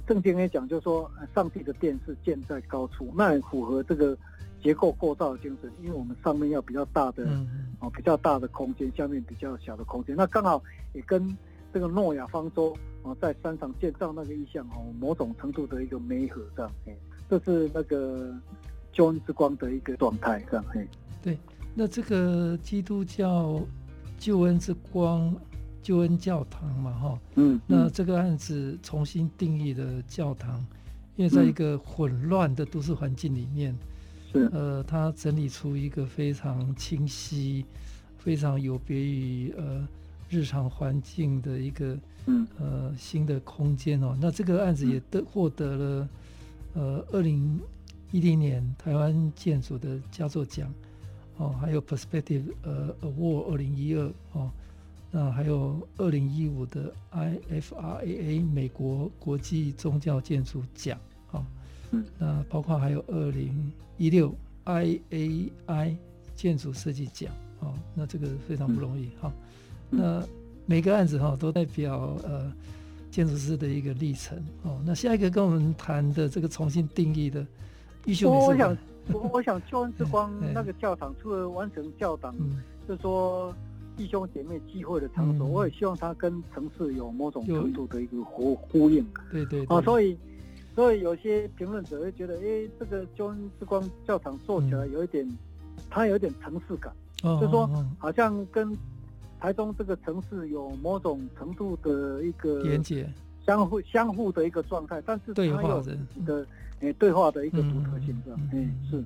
[0.07, 4.17] 圣经也讲，就是说上帝的殿是建在高处，那也符合这个
[4.63, 7.25] 结构构造的精神，因为我们上面要比较大的，
[7.81, 11.37] 哦，比较大的空间，下面比较小的空间，那刚好也跟
[11.73, 12.77] 这个诺亚方舟。
[13.03, 16.95] 哦，在山上建造那个意象哦，某种程度的一个媒合这样，哎，
[17.31, 18.31] 这是那个
[18.93, 20.87] 救恩之光的一个状态这样，嘿。
[21.23, 21.39] 对，
[21.75, 23.59] 那这个基督教
[24.19, 25.35] 救恩之光
[25.81, 30.63] 救恩教堂嘛，哈，嗯，那这个案子重新定义的教堂，
[31.17, 33.75] 因为在一个混乱的都市环境里面，
[34.33, 37.65] 是，呃，他整理出一个非常清晰、
[38.19, 39.87] 非常有别于呃。
[40.33, 42.47] 日常环境的一个嗯。
[42.61, 46.09] 呃新的空间哦，那这个案子也得获得了
[46.75, 47.59] 呃二零
[48.13, 50.73] 一零年台湾建筑的佳作奖
[51.37, 54.49] 哦，还有 Perspective 呃 Award 二零一二哦，
[55.11, 60.97] 那还有二零一五的 IFRAA 美国国际宗教建筑奖
[61.33, 61.45] 哦，
[61.91, 62.05] 嗯。
[62.21, 64.35] 那包括还有二零一六
[64.65, 65.95] IAI
[66.35, 69.31] 建筑设计奖哦，那这个非常不容易哈、
[69.91, 70.01] 嗯。
[70.01, 70.27] 那
[70.65, 72.51] 每个案子哈都代表呃
[73.11, 74.81] 建筑师的一个历程哦。
[74.87, 77.47] 那下一个跟我们谈的这个重新定义的
[78.07, 78.79] 义秀美术馆，我想
[79.13, 83.55] 我我想 救恩之光那个教堂除了完成教堂，嗯、就是说
[83.99, 89.07] 弟兄姐妹聚会的场所、嗯，我也希望它跟城市有某种程度的一个呼呼应。
[89.31, 90.17] 对对，对，啊，所以。
[90.75, 95.37] 所以有些评论者会觉得，哎、欸，这个救恩之光教堂做起来有一点，嗯、
[95.91, 96.93] 它有一点城市感，
[97.25, 98.75] 哦、就是说好像跟
[99.41, 103.13] 台中这个城市有某种程度的一个连接，
[103.45, 106.47] 相互相互的一个状态，但是它有自己的
[106.81, 108.41] 诶对话的一个独特性，是吧？
[108.53, 109.05] 嗯，是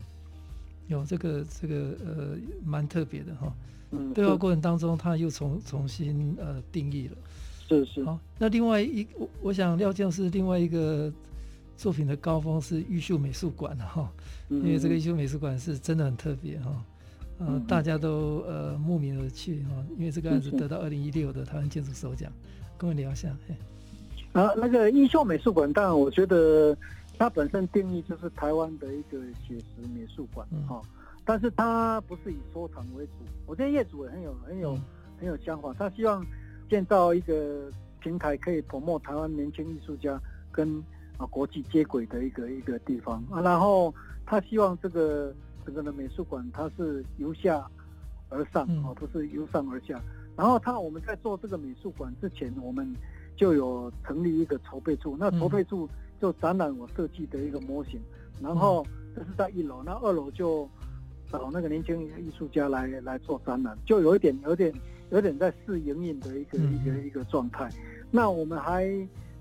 [0.86, 3.52] 有这个这个呃蛮特别的哈。
[3.90, 7.16] 嗯，对话过程当中，他又重重新呃定义了，
[7.66, 8.04] 是是。
[8.04, 11.10] 好，那另外一我我想廖教师另外一个。
[11.76, 14.10] 作品的高峰是玉秀美术馆哈，
[14.48, 16.84] 因为这个玉秀美术馆是真的很特别哈，
[17.38, 22.32] 呃，大家都呃慕名而去哈，因为这个案子得到二零一六的台湾建筑首奖，
[22.78, 23.28] 跟我聊一下。
[24.32, 26.76] 啊，那个玉秀美术馆，当然我觉得
[27.18, 30.80] 它本身定义就是台湾的一个写实美术馆哈，
[31.24, 33.12] 但是它不是以收藏为主，
[33.46, 34.78] 我觉得业主也很有很有
[35.18, 36.24] 很有想法，他希望
[36.70, 40.18] 建造一个平台，可以 promote 台湾年轻艺术家
[40.50, 40.82] 跟。
[41.16, 43.94] 啊，国际接轨的一个一个地方啊，然后
[44.26, 45.32] 他希望这个
[45.64, 47.64] 整个的美术馆它是由下
[48.28, 50.00] 而上啊，不是由上而下。
[50.36, 52.92] 然后他我们在做这个美术馆之前，我们
[53.36, 55.88] 就有成立一个筹备处，那筹备处
[56.20, 58.00] 就展览我设计的一个模型，
[58.42, 60.68] 然后这是在一楼，那二楼就
[61.30, 64.74] 找那个年轻艺术家来来做展览，就有一点有点
[65.10, 67.70] 有点在试营运的一个一个一个状态。
[68.10, 68.84] 那我们还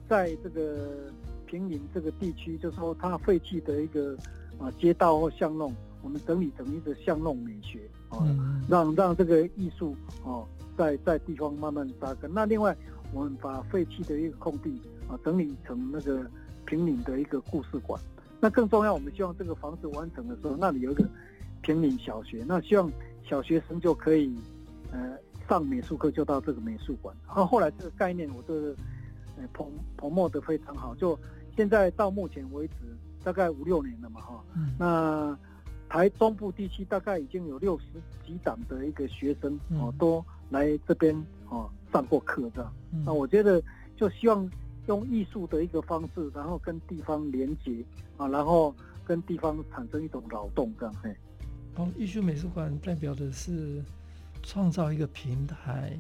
[0.08, 1.12] 在这个。
[1.54, 4.18] 平林这个地区，就是说它废弃的一个
[4.58, 8.26] 啊街道或巷弄，我们整理成一个巷弄美学啊，
[8.68, 12.34] 让让这个艺术哦在在地方慢慢扎根。
[12.34, 12.76] 那另外，
[13.14, 16.26] 我们把废弃的一个空地啊整理成那个
[16.66, 18.02] 平林的一个故事馆。
[18.42, 21.08] 那更重要，我们希望这个房子完成的时候，那里有一个
[21.62, 22.92] 平林小学，那希望
[23.24, 24.36] 小学生就可以
[24.92, 25.16] 呃
[25.48, 27.16] 上美术课就到这个美术馆。
[27.28, 28.76] 然后后来这个概念，我这个
[29.38, 31.16] 呃彭彭墨的非常好，就。
[31.56, 32.74] 现在到目前为止，
[33.24, 35.38] 大概五六年了嘛，哈、嗯，那
[35.88, 37.86] 台中部地区大概已经有六十
[38.26, 41.16] 几档的一个学生哦、嗯，都来这边
[41.50, 42.74] 哦上过课，这样。
[43.06, 43.62] 那我觉得
[43.96, 44.50] 就希望
[44.88, 47.86] 用艺术的一个方式，然后跟地方连接
[48.18, 48.74] 啊，然后
[49.06, 50.96] 跟地方产生一种劳动，这样。
[51.04, 51.16] 嘿，
[51.76, 53.84] 哦，艺术美术馆代表的是
[54.42, 56.00] 创造一个平台，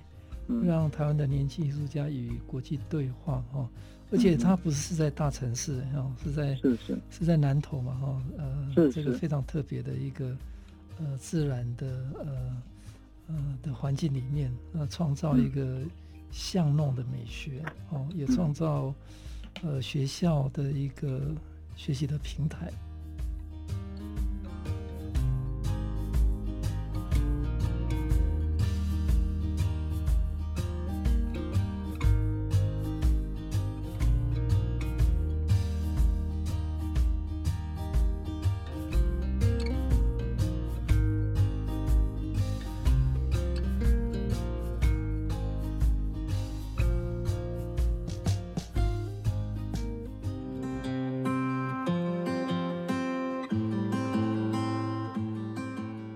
[0.65, 3.69] 让台湾的年轻艺术家与国际对话，哈。
[4.13, 6.97] 而且它不是在大城市，哈，是在是是。
[7.09, 10.37] 是在南投嘛，哈，呃，这个非常特别的一个
[10.99, 11.87] 呃自然的
[12.19, 12.61] 呃
[13.27, 15.81] 呃的环境里面，呃，创造一个
[16.31, 18.93] 巷弄的美学，哦，也创造
[19.63, 21.33] 呃学校的一个
[21.75, 22.71] 学习的平台。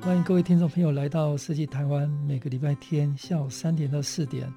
[0.08, 4.50] 欢迎各位听众朋友来到设计台湾，每个礼拜天下午三点到四点，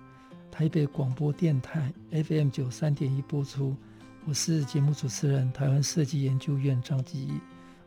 [0.48, 3.74] 台北广播电台 FM 九三点一播出。
[4.26, 7.32] 我是节目主持人台湾设计研究院张基义。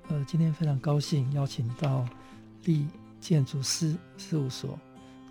[0.10, 2.06] 呃，今天非常高兴邀请到
[2.66, 2.86] 立
[3.22, 4.78] 建筑师事务所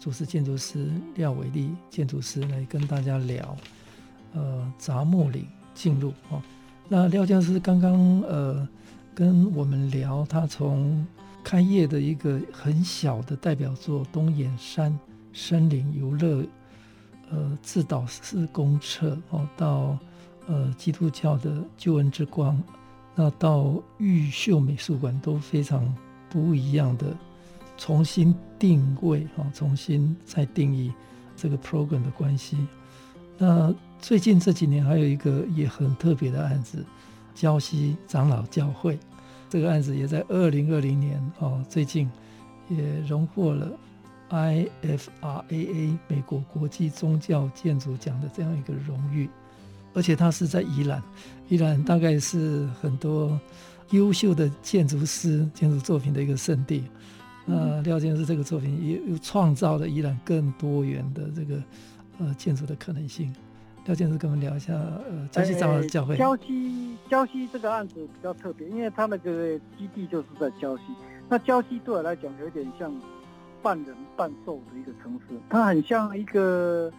[0.01, 3.55] 主持建筑师廖伟立建筑师来跟大家聊。
[4.33, 6.43] 呃，杂木岭进入哦，
[6.89, 8.67] 那廖教师刚刚呃
[9.15, 11.07] 跟我们聊，他从
[11.45, 14.97] 开业的一个很小的代表作《东眼山
[15.33, 16.43] 森林游乐》，
[17.31, 19.99] 呃，自导式公厕哦，到
[20.47, 22.63] 呃基督教的救恩之光，
[23.15, 25.95] 那到玉秀美术馆都非常
[26.31, 27.07] 不一样的
[27.77, 30.93] 重新定位哦，重新再定义
[31.37, 32.57] 这个 program 的关系。
[33.37, 36.85] 那最近这几年还有一个也很特别的案子，
[37.35, 38.99] 礁溪长老教会。
[39.53, 42.11] 这个案子也在二零二零年哦，最近
[42.71, 43.71] 也荣获了
[44.31, 49.29] IFRAA 美国国际宗教建筑奖的这样一个荣誉，
[49.93, 51.03] 而且它是在宜兰，
[51.51, 53.39] 宜兰大概是很多
[53.91, 56.85] 优秀的建筑师建筑作品的一个圣地。
[57.45, 61.63] 那廖建师这个作品也又创造了宜兰更多元的这个
[62.19, 63.31] 呃建筑的可能性。
[63.85, 66.17] 廖建师跟我们聊一下呃江西长老教会。
[66.17, 70.85] 礁溪礁溪这个案子比较特别，因为它那个基地就是在江西。
[71.29, 72.95] 那江西对我来讲有点像
[73.61, 76.93] 半人半兽的一个城市，它很像一个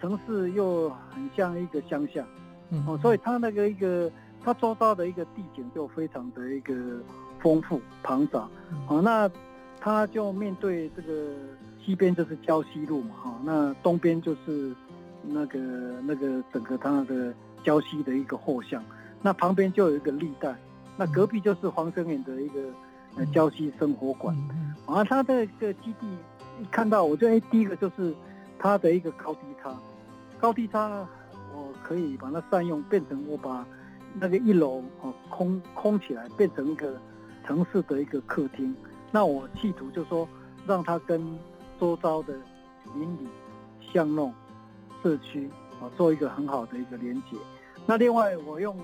[0.00, 2.24] 城市，又很像一个乡下。
[2.70, 4.10] 嗯，哦，所以它那个一个
[4.44, 6.74] 它周遭的一个地景就非常的一个
[7.40, 8.48] 丰富庞杂。
[8.86, 9.28] 哦，那
[9.80, 11.32] 它就面对这个
[11.84, 14.72] 西边就是礁溪路嘛，哈，那东边就是
[15.22, 15.58] 那个
[16.02, 17.32] 那个整个它的
[17.64, 18.82] 礁溪的一个后巷，
[19.22, 20.54] 那旁边就有一个历代，
[20.96, 22.60] 那隔壁就是黄生远的一个
[23.16, 24.36] 呃礁溪生活馆。
[24.86, 26.06] 啊，它的一个基地
[26.60, 28.14] 一看到，我觉得第一个就是
[28.58, 29.74] 它的一个高低差，
[30.38, 31.06] 高低差。
[31.54, 33.66] 我可以把它善用，变成我把
[34.14, 36.96] 那个一楼哦空空起来，变成一个
[37.44, 38.72] 城市的一个客厅。
[39.10, 40.28] 那我企图就说，
[40.66, 41.20] 让它跟
[41.80, 42.34] 周遭的
[42.94, 43.26] 邻里、
[43.92, 44.32] 巷弄、
[45.02, 45.48] 社区
[45.80, 47.36] 啊做一个很好的一个连接。
[47.86, 48.76] 那另外，我用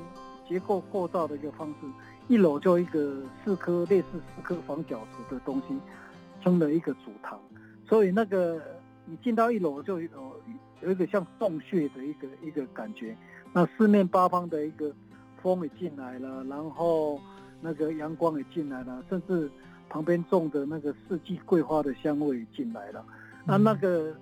[0.49, 1.87] 结构构造的一个方式，
[2.29, 5.77] 一楼就一个四颗类似四颗房角石的东西，
[6.43, 7.39] 撑了一个主堂。
[7.89, 8.61] 所以那个
[9.05, 10.09] 你进到一楼就有。
[10.83, 13.17] 有一个像洞穴的一个一个感觉，
[13.55, 14.93] 那四面八方的一个
[15.41, 17.19] 风也进来了，然后
[17.63, 19.51] 那个阳光也进来了，甚至
[19.89, 23.03] 旁边种的那个四季桂花的香味也进来了，
[23.47, 24.15] 那那个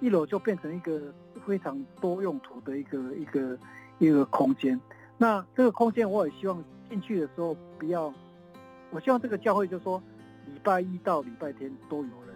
[0.00, 1.00] 一楼就变成一个
[1.46, 3.58] 非常多用途的一个一个
[3.98, 4.80] 一个空间。
[5.18, 8.12] 那这个空间我也希望进去的时候不要，
[8.90, 10.02] 我希望这个教会就是说
[10.46, 12.34] 礼拜一到礼拜天都有人，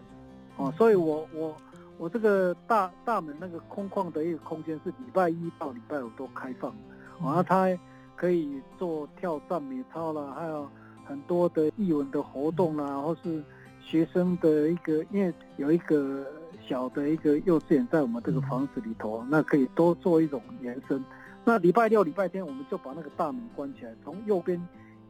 [0.57, 1.55] 哦，所以我我。
[1.97, 6.75] 我这个大大门那个空旷的一个空间是礼拜一到礼拜五都开放，
[7.23, 7.69] 然后它
[8.17, 10.69] 可以做跳赞美操啦，还有
[11.05, 13.41] 很多的艺文的活动啦，或是
[13.81, 16.27] 学生的一个，因为有一个
[16.69, 21.03] 小的一个幼稚园在我们这个房子里头，那可以多做一种延伸。
[21.45, 24.61] 那礼拜六、礼拜天我们就把那个大门关起来，从右边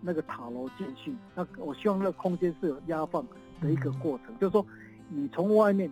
[0.00, 1.14] 那个塔楼进去。
[1.34, 3.26] 那我希望那个空间是有压放
[3.60, 4.64] 的一个过程，就是说
[5.08, 5.90] 你从外面。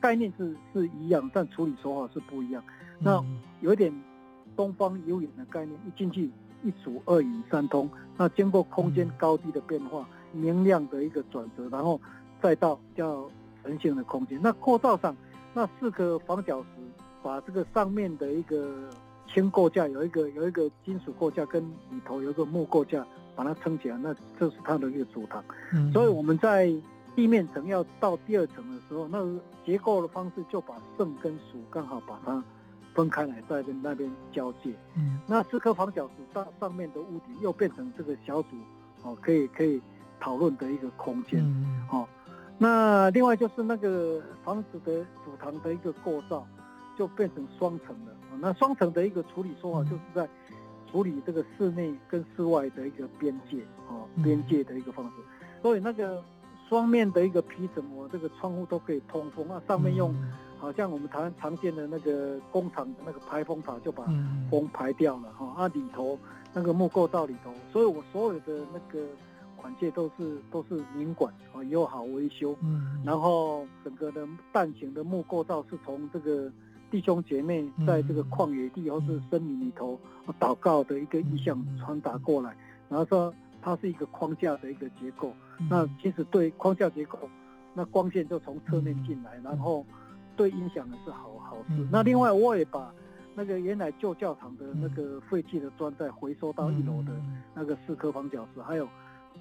[0.00, 2.62] 概念是是一样，但处理手法是不一样。
[2.98, 3.24] 那
[3.62, 3.90] 有一点
[4.54, 6.30] 东方有眼的概念，一进去
[6.62, 11.98] 一组二引三通，那经过空间高低的变化，明亮的一个转折，然后
[12.42, 13.30] 再到较
[13.64, 14.38] 人性的空间。
[14.42, 15.16] 那构造上，
[15.52, 16.66] 那四个房角石
[17.22, 18.88] 把这个上面的一个
[19.26, 25.42] 轻构架有一个有一个金属构架，跟里头有一个木构架把它撑起来，那这是它的一个主堂。
[25.72, 26.72] 嗯，所以我们在。
[27.16, 29.24] 地面层要到第二层的时候，那
[29.64, 32.42] 结构的方式就把圣跟属刚好把它
[32.92, 34.74] 分开来，在那边交界。
[34.96, 38.56] 嗯，那四颗房角石上上面的屋顶又变成这个小组
[39.04, 39.80] 哦，可以可以
[40.18, 41.38] 讨论的一个空间。
[41.38, 42.08] 嗯，哦，
[42.58, 46.46] 那另外就是那个房子的主堂的一个构造
[46.96, 48.12] 就变成双层的。
[48.40, 50.28] 那双层的一个处理说法就是在
[50.90, 55.12] 处理这个室内跟室外的一个边界哦，边界的一个方式。
[55.62, 56.22] 所以那个。
[56.66, 59.62] 双面的一个皮层，我这个窗户都可以通风啊。
[59.68, 60.14] 上面用，
[60.58, 64.02] 好像我们台湾常见的那个工厂的那个排风塔，就把
[64.50, 65.62] 风排掉了哈。
[65.62, 66.18] 啊，里头
[66.54, 69.06] 那个木构造里头，所以我所有的那个
[69.64, 72.54] 管界都是都是明管啊，友好维修。
[72.60, 73.02] 嗯。
[73.02, 76.52] 然后整个的蛋形的木构造是从这个
[76.90, 79.98] 弟兄姐妹在这个旷野地或是森林里头
[80.38, 82.54] 祷告的一个意象传达过来，
[82.90, 83.32] 然后说。
[83.66, 85.32] 它是一个框架的一个结构，
[85.70, 87.18] 那其实对框架结构，
[87.72, 89.86] 那光线就从侧面进来，然后
[90.36, 91.88] 对音响的是好好事。
[91.90, 92.92] 那另外我也把
[93.34, 97.12] 那个原来旧教堂的那个废弃的砖再回收到一楼的
[97.54, 98.86] 那个四颗房角石，还有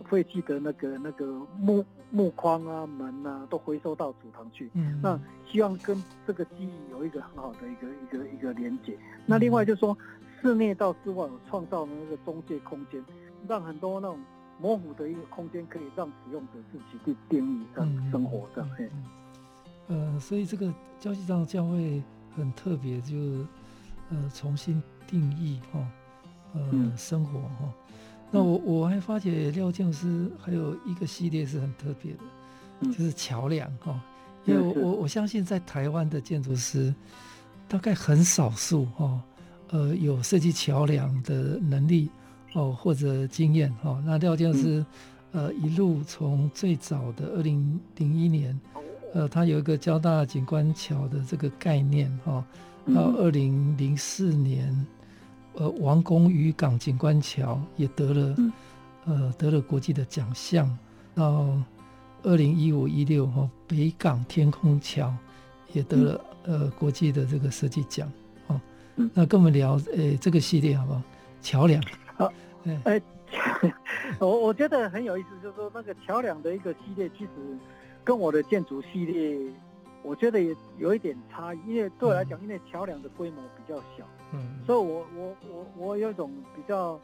[0.10, 1.26] 废弃的那个那个
[1.58, 4.70] 木木框啊门啊都回收到主堂去。
[4.74, 8.98] 嗯那希望跟这个记忆有一个很好的一个一个一个连接。
[9.26, 9.98] 那另外就是说
[10.42, 13.04] 室内到室外，有创造了那个中介空间。
[13.46, 14.18] 让很多那种
[14.58, 18.66] 模糊的一个空间，可以让使用者自己去定义上生活上。
[18.80, 20.68] 嗯，呃，所以这个
[20.98, 22.02] 礁溪长老教会
[22.38, 23.18] 很特别，就
[24.10, 25.86] 呃重新定义哈，
[26.54, 27.74] 呃、嗯、生活哈。
[28.34, 33.98] 那我我还发觉廖建师还有一个系列是很特别的，就是桥梁哈。
[34.46, 36.94] 因为我我我相信在台湾的建筑师
[37.68, 39.22] 大概很少数哈，
[39.70, 42.10] 呃有设计桥梁的能力。
[42.56, 44.86] 哦，或者经验哦，那廖建师，
[45.32, 48.56] 呃，一路从最早的二零零一年，
[49.12, 52.46] 呃，他有一个交大景观桥的这个概念哈，
[52.94, 54.86] 到二零零四年，
[55.56, 58.36] 呃，王宫渔港景观桥也得了，
[59.06, 60.68] 呃，得了国际的奖项，
[61.14, 61.48] 到
[62.24, 65.14] 二零一五一六哈北港天空桥
[65.72, 68.12] 也得了、嗯、呃国际的这个设计奖
[68.48, 68.60] 哦。
[68.96, 71.02] 嗯、那跟我们聊诶、欸、这个系列好不好？
[71.42, 71.84] 桥梁。
[72.16, 72.32] 好，
[72.86, 73.02] 哎、欸，
[74.20, 77.30] 我我觉得很有意思，就是说那个桥梁的一个系列，其实
[78.04, 79.38] 跟我的建筑系列，
[80.04, 87.00] 我觉得也有一点差异，因为对我来讲，因为桥梁的规模比较小，嗯，所以我我我我有一种比较，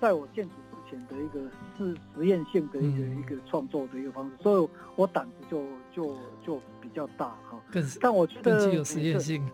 [0.00, 0.94] 在我建筑之前。
[1.08, 1.40] 的一个
[1.76, 6.16] 是实验性的一个、嗯、一个创作的一个方式，所以我胆子就就
[6.46, 7.60] 就比较大哈。
[7.72, 9.44] 更但我觉得更具有实验性。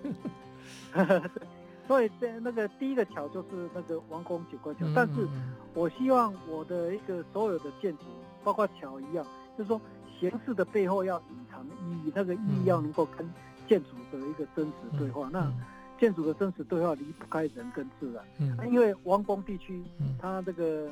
[1.89, 5.27] 所以在那个第一个桥就是那个王宫景观桥，嗯、但是
[5.73, 8.05] 我希望我的一个所有的建筑，
[8.45, 9.25] 包括桥一样，
[9.57, 9.81] 就是说
[10.19, 13.27] 形式的背后要隐藏意义，那个意义要能够跟
[13.67, 15.27] 建筑的一个真实对话。
[15.29, 15.53] 嗯、那
[16.01, 18.25] 建筑的真实都要离不开人跟自然。
[18.39, 19.83] 嗯，因为王宫地区，
[20.19, 20.91] 它这个。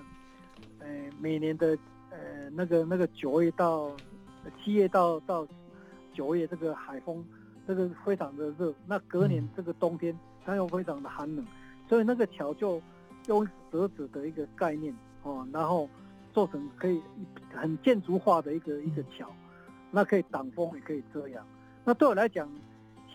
[0.80, 0.88] 呃，
[1.20, 1.76] 每年的
[2.10, 3.90] 呃那个那个九月到
[4.62, 5.46] 七月到到
[6.12, 7.24] 九月，这个海风
[7.66, 11.44] 这个非常的热，那隔年这个冬天它又非常的寒冷，
[11.88, 12.80] 所以那个桥就
[13.26, 15.88] 用折纸的一个概念哦，然后
[16.32, 17.00] 做成可以
[17.54, 19.28] 很建筑化的一个一个桥，
[19.90, 21.44] 那可以挡风也可以遮阳。
[21.84, 22.48] 那对我来讲，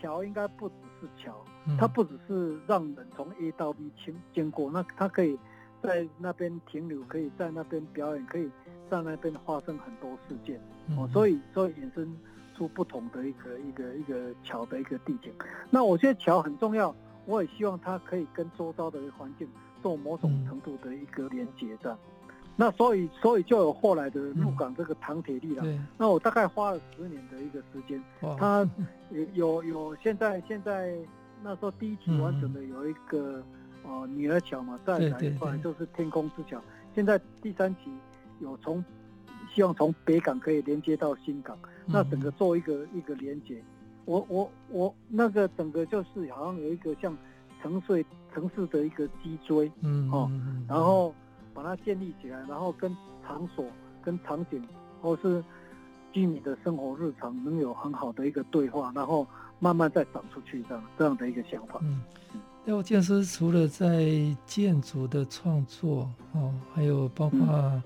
[0.00, 0.74] 桥应该不只
[1.04, 1.44] 是桥，
[1.78, 5.38] 它不只是让人从 A 到 B 经经过，那它可以。
[5.82, 8.50] 在那边停留，可以在那边表演，可以
[8.88, 10.56] 在那边发生很多事件，
[10.96, 12.16] 哦、嗯，所以所以衍生
[12.56, 15.30] 出不同的一个一个一个桥的一个地景。
[15.68, 16.96] 那我觉得桥很重要，
[17.26, 19.46] 我也希望它可以跟周遭的环境
[19.82, 21.92] 做某种程度的一个连接的。
[21.92, 21.98] 嗯、
[22.56, 25.62] 那所以所以就有后来的鹿港这个唐铁力了。
[25.66, 28.68] 嗯、那我大概花了十年的一个时间，哇它
[29.32, 30.94] 有有现在现在
[31.42, 33.42] 那时候第一期完成的有一个。
[34.08, 36.58] 女儿桥嘛，再来一块就是天空之桥。
[36.94, 37.90] 现在第三期
[38.40, 38.82] 有从，
[39.54, 43.62] 希望从北港可以连接到新港，嗯、那整个做一个一个连接。
[44.06, 47.14] 我我我那个整个就是好像有一个像
[47.60, 48.02] 城市
[48.32, 50.30] 城市的一个脊椎，嗯，哦，
[50.66, 51.14] 然后
[51.54, 52.94] 把它建立起来，然后跟
[53.26, 53.64] 场所
[54.02, 54.62] 跟场景
[55.00, 55.42] 或是
[56.12, 59.26] 居民的生活日常能有很好的一个对话，然后
[59.60, 61.78] 慢慢再长出去这样这样的一个想法。
[61.82, 62.02] 嗯。
[62.66, 64.10] 廖建师除了在
[64.46, 67.82] 建筑的创作哦，还有包括、嗯、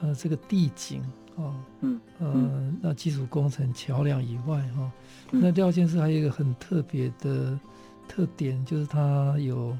[0.00, 1.02] 呃这个地景
[1.36, 4.92] 哦，嗯呃那基础工程桥梁以外哈，
[5.30, 7.58] 那廖建师还有一个很特别的
[8.06, 9.74] 特点，就是他有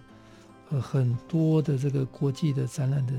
[0.71, 3.13] 呃很多的这个国际的展览的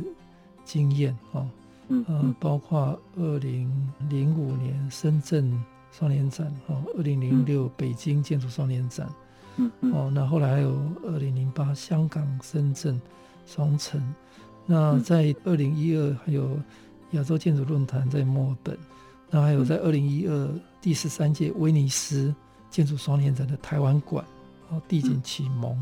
[0.66, 1.48] 经验啊，
[1.90, 3.70] 嗯呃包括二零
[4.10, 9.08] 零五年深圳双年展哦，二零零六北京建筑双年展。
[9.58, 13.00] 嗯，哦，那后来还有二零零八香港、深圳
[13.46, 14.02] 双城，
[14.66, 16.58] 那在二零一二还有
[17.12, 18.78] 亚洲建筑论坛在墨尔本，
[19.30, 20.50] 那还有在二零一二
[20.80, 22.34] 第十三届威尼斯
[22.70, 24.24] 建筑双年展的台湾馆，
[24.70, 25.78] 哦，地景启蒙。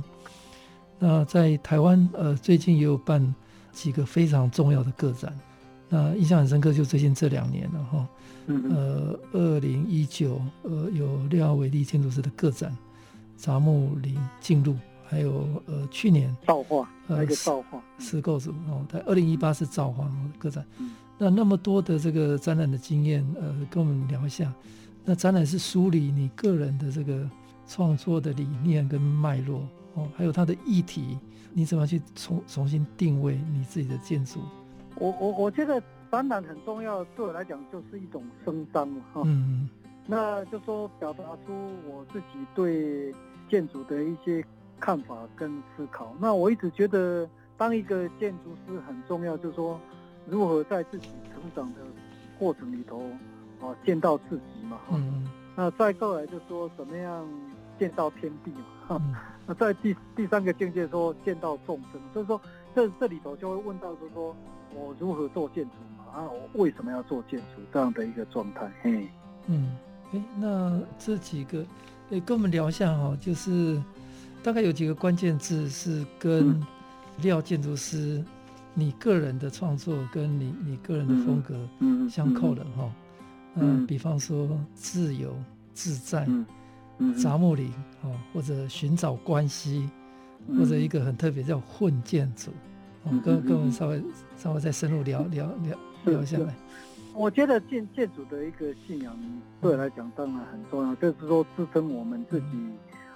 [1.00, 3.34] 那在台湾，呃，最近也有办
[3.72, 5.34] 几个非常重要的个展，
[5.88, 8.08] 那印象很深刻，就最近这两年了哈，
[8.48, 12.76] 呃，二零一九，呃，有廖伟立建筑师的个展。
[13.38, 14.76] 杂木林进入，
[15.08, 17.82] 还有呃去年造化，呃一个造化。
[17.98, 24.54] 石构组哦，在二零一八是造化个展，嗯、那那么多的这个展览的经验，呃，跟我们聊一下。
[25.06, 27.26] 那展览是梳理你个人的这个
[27.66, 29.66] 创作的理念跟脉络
[30.00, 31.18] 哦，还有它的议题，
[31.54, 34.40] 你怎么去重重新定位你自己的建筑？
[34.96, 35.82] 我我我觉得
[36.12, 39.22] 展览很重要，对我来讲就是一种声张嘛哈。
[39.26, 39.70] 嗯，
[40.08, 41.54] 那就说表达出
[41.88, 42.26] 我自己
[42.56, 43.14] 对。
[43.50, 44.46] 建筑的一些
[44.80, 47.28] 看法跟思考，那我一直觉得
[47.58, 49.82] 当一个建筑师很重要，就是说
[50.28, 51.80] 如何在自己成长的
[52.38, 53.02] 过程里头，
[53.60, 57.28] 啊，见到自己嘛，哈、嗯，那再过来就是说怎么样
[57.80, 59.16] 见到天地嘛，哈、嗯，
[59.50, 62.40] 那在第第三个境界说见到众生，所以说
[62.76, 64.36] 这这里头就会问到就是说
[64.76, 69.10] 我如何做建筑嘛，啊，我为什么要做建筑这样的一个状态，嘿，
[69.48, 69.76] 嗯，
[70.14, 71.66] 哎，那这几个。
[72.12, 73.80] 哎，跟我们聊一下哈，就是
[74.44, 76.60] 大概有几个关键字是跟
[77.22, 78.24] 廖建筑师
[78.74, 81.56] 你个人的创作跟你你个人的风格
[82.10, 82.92] 相扣的哈。
[83.56, 85.36] 嗯，比方说自由
[85.74, 86.28] 自在，
[87.22, 87.72] 杂木林
[88.04, 89.90] 哦，或者寻找关系，
[90.58, 92.52] 或者一个很特别叫混建筑。
[93.04, 94.04] 哦，跟跟我们稍微
[94.36, 96.54] 稍微再深入聊聊聊聊下来。
[97.14, 99.18] 我觉得建建筑的一个信仰
[99.62, 102.48] 对我来讲当然很重要，就是说支撑我们自己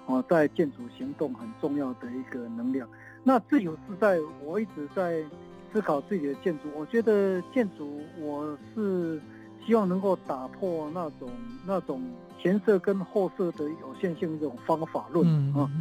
[0.08, 2.88] 哦在建筑行动很重要的一个能量。
[3.24, 5.24] 那自由自在，我一直在
[5.72, 6.64] 思考自己的建筑。
[6.76, 9.22] 我觉得建筑我是
[9.66, 11.30] 希望能够打破那种
[11.66, 12.02] 那种
[12.44, 15.26] 前设跟后设的有限性一种方法论
[15.58, 15.72] 啊。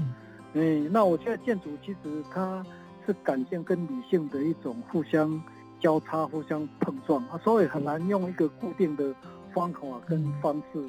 [0.54, 2.64] 哎，那我觉得建筑其实它
[3.04, 5.42] 是感性跟理性的一种互相
[5.80, 9.12] 交叉、互相碰撞啊，所以很难用一个固定的
[9.52, 10.80] 方法跟方式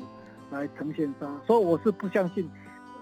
[0.51, 1.27] 来呈现它。
[1.47, 2.47] 所以我是不相信，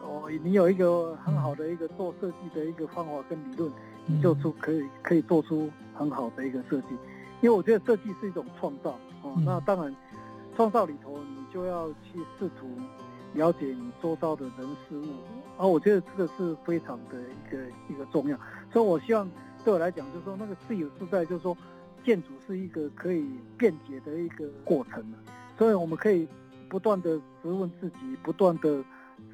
[0.01, 3.69] 哦，你有一个很好的一个做设计的一个方法跟理论，
[4.05, 6.95] 你就出可以可以做出很好的一个设计。
[7.41, 8.91] 因为我觉得设计是一种创造
[9.24, 9.93] 哦，那当然
[10.55, 12.68] 创造里头你就要去试图
[13.34, 15.08] 了解你周遭的人事物。
[15.58, 17.58] 啊，我觉得这个是非常的一个
[17.89, 18.38] 一个重要，
[18.72, 19.30] 所以我希望
[19.64, 21.56] 对我来讲，就是说那个自由自在，就是说
[22.04, 23.26] 建筑是一个可以
[23.58, 25.06] 便捷的一个过程，
[25.58, 26.28] 所以我们可以
[26.68, 28.84] 不断的质问自己，不断的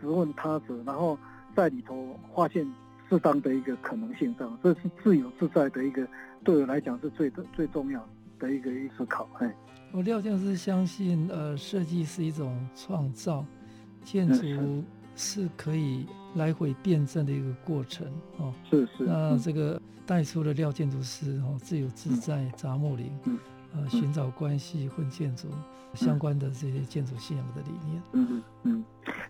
[0.02, 1.18] 质问他者，然后
[1.56, 2.70] 在里头发现
[3.10, 6.06] 适当的一个可能性上，这是自由自在的一个
[6.44, 8.06] 对我来讲是最最重要
[8.38, 9.30] 的一个思考。
[9.40, 9.56] 哎，
[9.92, 13.46] 我廖建师相信，呃，设计是一种创造，
[14.04, 14.84] 建筑。
[15.20, 18.06] 是可以来回辩证的一个过程
[18.38, 19.04] 哦，是是。
[19.04, 23.12] 那这个带出了廖建筑师哦，自由自在、杂木林，
[23.74, 25.48] 呃，寻找关系、混建筑
[25.96, 28.04] 相关的这些建筑信仰的理念。
[28.12, 28.86] 嗯嗯嗯，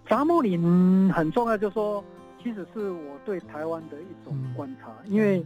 [0.09, 2.03] 杂木林很重要，就是说，
[2.43, 5.41] 其实是我对台湾的一种观察，因为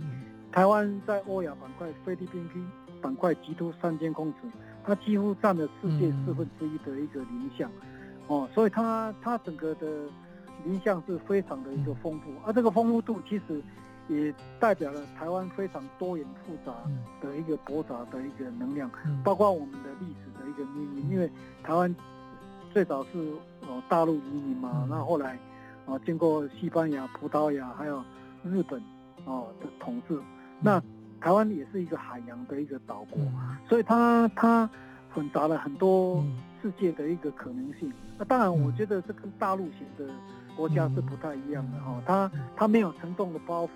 [0.52, 2.68] 台湾在欧亚板块、菲律宾
[3.00, 4.38] 板块极度三千公尺，
[4.86, 7.70] 它几乎占了世界四分之一的一个林相
[8.28, 9.88] 哦，所以它它整个的。
[10.64, 13.60] 林相是非常的一个丰富，而这个丰富度其实
[14.08, 16.72] 也代表了台湾非常多元复杂
[17.20, 18.88] 的一个博杂的一个能量，
[19.24, 21.10] 包括我们的历史的一个命运。
[21.10, 21.28] 因为
[21.64, 21.96] 台湾
[22.72, 23.18] 最早是
[23.62, 25.36] 哦大陆移民嘛，那后来
[25.88, 28.04] 啊经过西班牙、葡萄牙还有
[28.44, 28.80] 日本
[29.26, 30.22] 啊的统治，
[30.60, 30.80] 那
[31.22, 33.22] 台湾也是一个海洋的一个岛国，
[33.70, 34.70] 所以它它
[35.14, 36.22] 混杂了很多
[36.62, 37.94] 世界的一个可能性。
[38.18, 40.12] 那当然，我觉得这跟大陆型的。
[40.54, 43.70] 国家是不太一样的哈，它它没有沉重的包袱，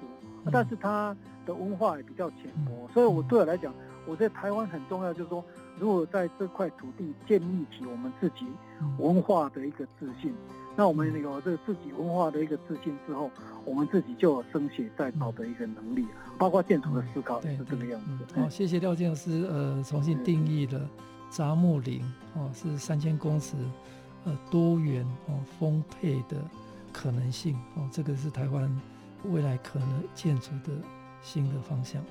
[0.51, 1.15] 但是它
[1.45, 3.73] 的文化也比较浅薄，所以我对我来讲，
[4.05, 5.43] 我在台湾很重要，就是说，
[5.79, 8.45] 如果在这块土地建立起我们自己
[8.99, 10.35] 文化的一个自信，
[10.75, 13.31] 那我们有这个自己文化的一个自信之后，
[13.63, 16.05] 我们自己就有生写再造的一个能力，
[16.37, 18.39] 包括建筑的思考也是这个样子。
[18.39, 20.81] 好，谢谢廖建师，呃，重新定义了
[21.29, 22.01] 杂木林
[22.35, 23.55] 哦，是三千公尺，
[24.25, 26.37] 呃，多元哦，丰沛的。
[26.97, 28.81] 可能性哦，这个是台湾
[29.25, 30.71] 未来可能建筑的
[31.21, 32.01] 新的方向。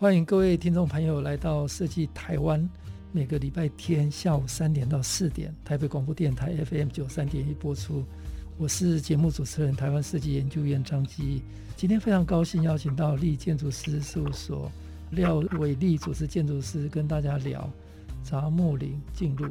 [0.00, 2.70] 欢迎各位听众朋友来到设计台湾，
[3.10, 8.04] 每个礼拜天下午三点到四点，台北广播电台 FM 九三点一播出。
[8.58, 11.42] 我是节目主持人，台湾设计研究院张基。
[11.74, 14.70] 今天非常高兴邀请到力建筑师事务所
[15.10, 17.68] 廖伟立主持建筑师跟大家聊
[18.22, 19.48] 杂木林进入。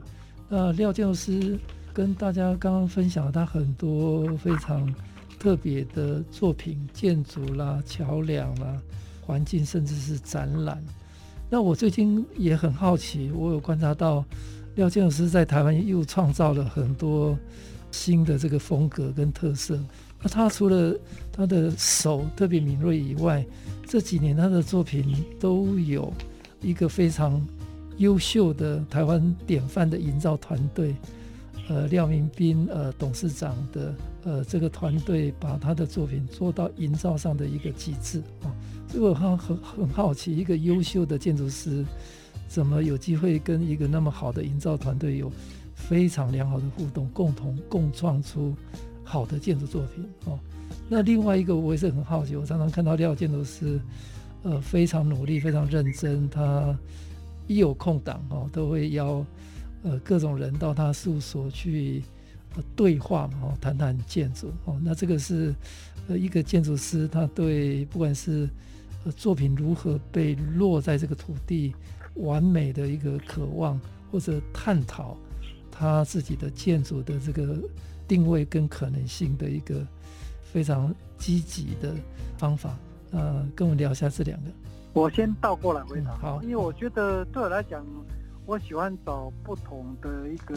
[0.47, 1.59] 那廖建筑师
[1.93, 4.95] 跟大家刚刚分享了他很多非常
[5.37, 8.81] 特别的作品，建筑啦、桥梁啦。
[9.27, 10.81] 环境甚至是展览，
[11.49, 14.23] 那我最近也很好奇，我有观察到
[14.75, 17.37] 廖建老师在台湾又创造了很多
[17.91, 19.77] 新的这个风格跟特色。
[20.21, 20.97] 那他除了
[21.29, 23.45] 他的手特别敏锐以外，
[23.85, 26.13] 这几年他的作品都有
[26.61, 27.45] 一个非常
[27.97, 30.95] 优秀的台湾典范的营造团队，
[31.67, 38.55] 呃，廖明斌呃董事长的呃这个团队把他的作品做到营造上的一个极致啊。
[38.87, 41.85] 所以我很很很好奇，一个优秀的建筑师
[42.47, 45.31] 怎么有机会跟一个那么好的营造团队有
[45.75, 48.55] 非常良好的互动，共同共创出
[49.03, 50.39] 好的建筑作品哦。
[50.89, 53.79] 那另外一个我也是很好奇，我常常看到廖建筑师，
[54.43, 56.77] 呃，非常努力，非常认真，他
[57.45, 59.25] 一有空档哦，都会邀
[59.83, 62.01] 呃各种人到他事务所去
[62.75, 64.79] 对话嘛，哦，谈谈建筑哦。
[64.81, 65.53] 那这个是
[66.07, 68.47] 呃一个建筑师，他对不管是
[69.15, 71.73] 作品如何被落在这个土地，
[72.15, 73.79] 完美的一个渴望，
[74.11, 75.17] 或者探讨
[75.71, 77.57] 他自己的建筑的这个
[78.07, 79.85] 定位跟可能性的一个
[80.41, 81.93] 非常积极的
[82.37, 82.77] 方法。
[83.11, 84.49] 呃，跟我们聊一下这两个。
[84.93, 86.11] 我先倒过来回答。
[86.11, 87.85] 嗯、好，因为我觉得对我来讲，
[88.45, 90.55] 我喜欢找不同的一个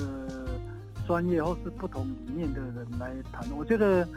[1.07, 3.47] 专业或是不同理念的人来谈。
[3.57, 4.09] 我觉得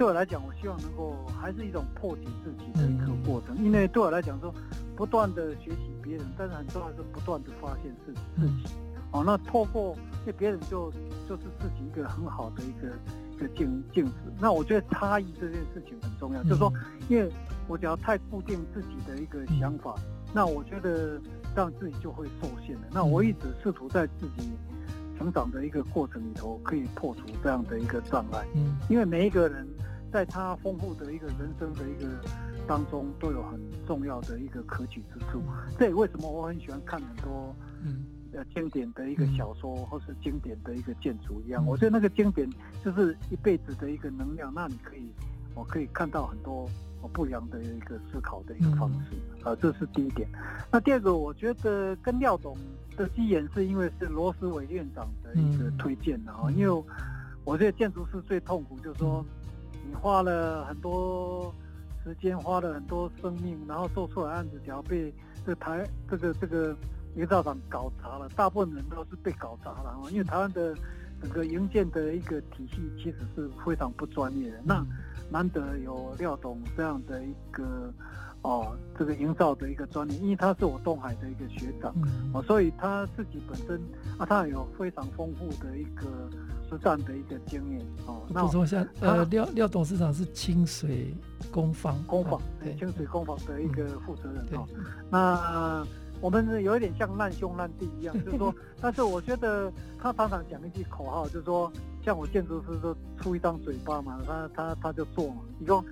[0.00, 3.54] 对我来讲，我希望能够还是一种破解自己的一个过程。
[3.58, 4.50] 嗯、因为对我来讲说，
[4.96, 8.20] 不断的学习别人，但是很重要是不断的发现自己。
[8.38, 8.74] 自己。
[9.12, 10.90] 哦，那透过因为别人就
[11.28, 12.88] 就是自己一个很好的一个
[13.30, 14.14] 一个镜镜子。
[14.40, 16.72] 那我觉得差异这件事情很重要，嗯、就是说，
[17.10, 17.30] 因为
[17.68, 21.20] 我只要太固定自己的一个想法，嗯、那我觉得
[21.54, 22.88] 让自己就会受限的。
[22.90, 24.50] 那我一直试图在自己
[25.18, 28.46] 成长的一个过程里头，可以破除这样的一个障碍。
[28.54, 29.68] 嗯，因为每一个人
[30.12, 32.08] 在他丰富的一个人生的一个
[32.66, 35.42] 当中，都有很重要的一个可取之处。
[35.78, 37.54] 这也为什么我很喜欢看很多
[37.84, 38.04] 嗯。
[38.32, 42.48] 呃，经典的一个小说，或是经典的一个建筑一样，我觉得那个经典
[42.84, 44.54] 就是一辈子的一个能量。
[44.54, 45.10] 那你可以，
[45.52, 46.70] 我可以看到很多
[47.12, 49.16] 不一样的一个思考的一个方式。
[49.42, 50.28] 啊，这是第一点。
[50.70, 52.56] 那第二个，我觉得跟廖总
[52.96, 56.48] 的机缘是因为是罗斯伟院长的一个推荐的啊。
[56.52, 56.84] 因为
[57.42, 59.26] 我觉得建筑师最痛苦，就是说
[59.90, 61.52] 你花了很多
[62.04, 65.12] 时间，花了很多生命，然后做出来案子，只要被
[65.44, 66.74] 这台这个这个。
[67.16, 69.98] 营造厂搞砸了，大部分人都是被搞砸了。
[70.12, 70.72] 因为台湾的
[71.20, 74.60] 整个营建的一个体系其实是非常不专业的。
[74.64, 74.86] 那
[75.28, 77.92] 难得有廖董这样的一个
[78.42, 83.80] 哦，这个营造的一个专业，因为他是我东海的一个学长，嗯、哦，所以他自己本身
[84.18, 86.06] 啊，他有非常丰富的一个
[86.68, 87.80] 实战的一个经验。
[88.06, 91.14] 哦，那补充一下，呃，廖廖董事长是清水
[91.50, 94.44] 工房工坊对清水工坊的一个负责人。
[94.58, 94.66] 哦，
[95.10, 95.86] 那。
[96.22, 101.72] 我们有一点像难兄难弟一样，就是说， 但是我觉得他常常讲一句口号，就是说，
[102.04, 105.82] 像我建筑师都出一张嘴巴嘛，他他他就做嘛，一共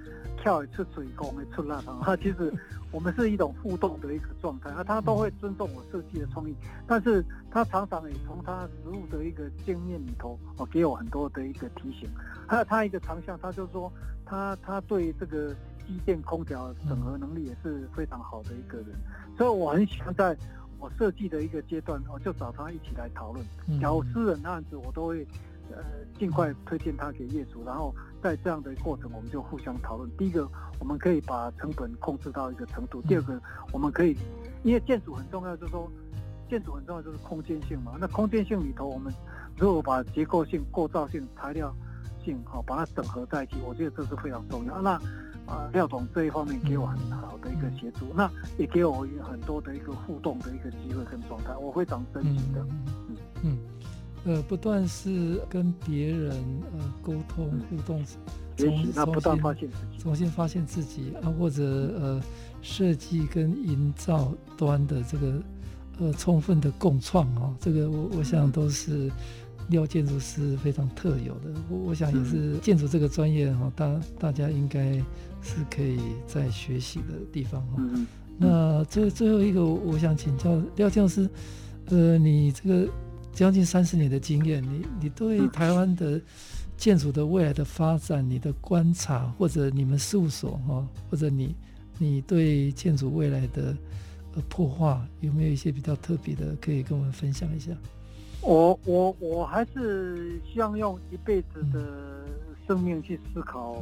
[0.49, 2.17] 跳一次水工，一出烂啊。
[2.17, 2.51] 其实
[2.91, 6.55] 我们是一种互动的一个状态，啊，他都会尊重我设计的创意，
[6.87, 12.09] 但是他常常也从他实物的一个经验里头，哦，给我很多的一个提醒。
[12.47, 13.93] 还有他一个长项，他就说
[14.25, 15.55] 他他对这个。
[15.89, 18.89] 机电空调整合能力也是非常好的一个人，
[19.39, 20.37] 所以我很喜欢在
[20.79, 23.43] 我设计的一个阶段，我就找他一起来讨论。
[23.81, 25.27] 假如私人的案子，我都会
[25.71, 25.79] 呃
[26.19, 30.11] 尽快推荐他给业主，然后在这样的过程，我们就互相讨论。
[30.17, 30.49] 第一个，
[30.79, 33.41] 我们可以把成本控制到一个程度；第二个，
[33.73, 34.17] 我们可以，
[34.63, 35.91] 因为建筑很重要，就是说
[36.49, 37.93] 建筑很重要就是空间性嘛。
[38.01, 39.13] 那空间性里头，我们
[39.57, 41.75] 如果把结构性、构造性、材料
[42.25, 44.81] 性好把它整合在一起，我觉得这是非常重要。
[44.83, 45.01] 那
[45.47, 52.61] 啊，廖总这一方面给我很好的一个协助，嗯、那也给我很多的一个互动的一个机会跟状态，我非常珍惜的。
[53.09, 53.59] 嗯嗯，
[54.25, 56.33] 呃，不断是跟别人
[56.77, 58.05] 呃沟通互动，
[58.57, 62.21] 学习、嗯，那不断发现自己，重新发现自己啊，或者呃
[62.63, 65.43] 设计跟营造端的这个
[66.01, 69.11] 呃充分的共创啊，这个我我想都是。
[69.71, 74.95] 廖建筑师非常特有的，我我想也是建筑这个专业哈，大大家应该
[75.43, 77.75] 是可以在学习的地方哈。
[77.77, 78.07] 嗯、
[78.39, 81.29] 那最最后一个，我想请教廖建筑师，
[81.91, 82.91] 呃，你这个
[83.39, 86.21] 将近三十年的经验，你你对台湾的
[86.77, 91.55] 建筑的未来的发展，你的观察，或者你们事务所哈，或者你
[91.99, 93.77] 你对建筑未来的
[94.35, 97.71] 呃破坏，有没有一些比较特别的，可以跟我们分享一下？
[98.41, 102.27] 我我我还是希望用一辈子的
[102.67, 103.81] 生命去思考，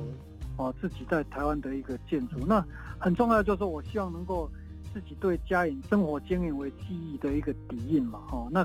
[0.58, 2.40] 啊，自己在台湾的一个建筑。
[2.46, 2.62] 那
[2.98, 4.50] 很重要就是，我希望能够
[4.92, 8.62] 自己对家人生活经验为记忆的一个底蕴嘛，哈，那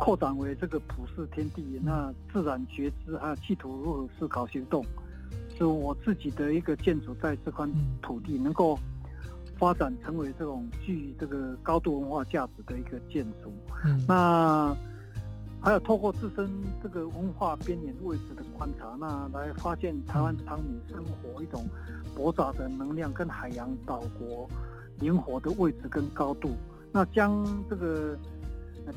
[0.00, 4.82] 扩展为这个普世天地，那自然觉知还有企图如何思考行动，
[5.58, 7.68] 是我自己的一个建筑在这块
[8.00, 8.78] 土地能够
[9.58, 13.52] 发展成为这种具这个高度文化价值的一个建筑。
[13.84, 14.74] 嗯，那。
[15.62, 16.48] 还有透过自身
[16.82, 21.66] 这个文化边缘位置的观察，那来发现台湾常民生活一种
[22.16, 24.48] 驳杂的能量跟海洋岛国
[25.00, 26.56] 灵活的位置跟高度，
[26.90, 28.16] 那将这个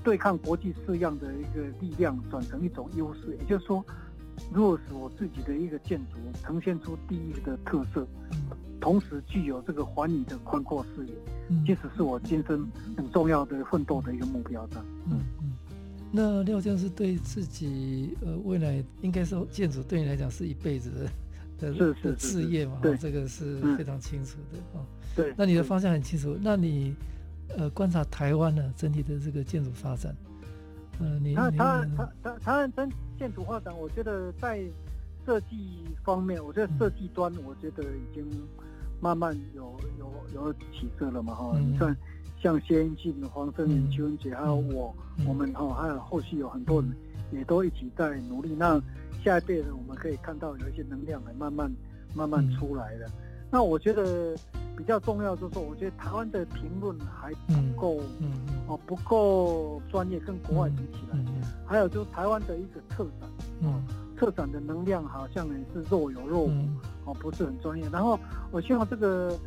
[0.03, 3.37] 对抗国际式样的一个力量转成一种优势。
[3.39, 3.83] 也就是说，
[4.51, 8.07] 如果使我自己的一个建筑呈现出第一个的特色，
[8.79, 11.13] 同时具有这个环宇的宽阔视野，
[11.65, 12.67] 其实是我今生
[12.97, 14.83] 很重要的奋斗的一个目标的。
[15.09, 15.53] 嗯嗯。
[16.11, 21.09] 那廖建是对自己呃未来应该说建筑对你来讲是一辈子
[21.57, 22.77] 的的的事业嘛？
[22.81, 24.85] 对，这个是非常清楚的啊。
[25.15, 26.37] 对，那你的方向很清楚。
[26.41, 26.93] 那你
[27.57, 30.15] 呃观察台湾呢整体的这个建筑发展，
[30.99, 34.63] 呃，你他他他他台湾整建筑发展，我觉得在
[35.25, 38.25] 设计方面，我觉得设计端我觉得已经
[38.99, 41.57] 慢慢有有有起色了嘛哈。
[41.59, 41.95] 你看，
[42.41, 44.93] 像谢英庆、黄声远、邱文杰，还有我，
[45.25, 46.91] 我们哈，还有后续有很多人
[47.31, 48.53] 也都一起在努力。
[48.57, 48.81] 那
[49.23, 51.71] 下一辈人，我们可以看到有一些能量还慢慢
[52.13, 53.09] 慢慢出来了。
[53.49, 54.35] 那我觉得
[54.75, 58.01] 比较重要就是说，我觉得台湾的评论还不够，
[58.67, 61.19] 哦不够专业，跟国外比起来。
[61.65, 63.29] 还有就是台湾的一个特展，
[63.61, 63.83] 嗯，
[64.17, 66.51] 特展的能量好像也是若有若无，
[67.05, 67.87] 哦不是很专业。
[67.91, 68.19] 然后
[68.51, 69.37] 我希望这个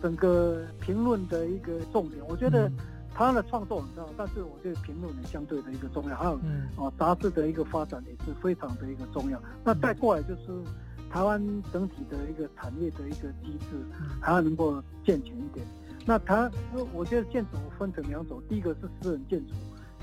[0.00, 2.70] 整个评论的一个重点，我觉得
[3.14, 6.16] 台湾的创作很重要，但是我觉得评论也相对的一个重要。
[6.16, 6.38] 还有
[6.76, 9.40] 哦杂志的一个发展也是非常的一个重要。
[9.64, 10.62] 那再过来就是。
[11.10, 11.40] 台湾
[11.72, 13.84] 整体的一个产业的一个机制，
[14.20, 15.66] 还要能够健全一点。
[16.06, 16.50] 那它，
[16.92, 19.54] 我觉得建筑分成两种，第一个是私人建筑，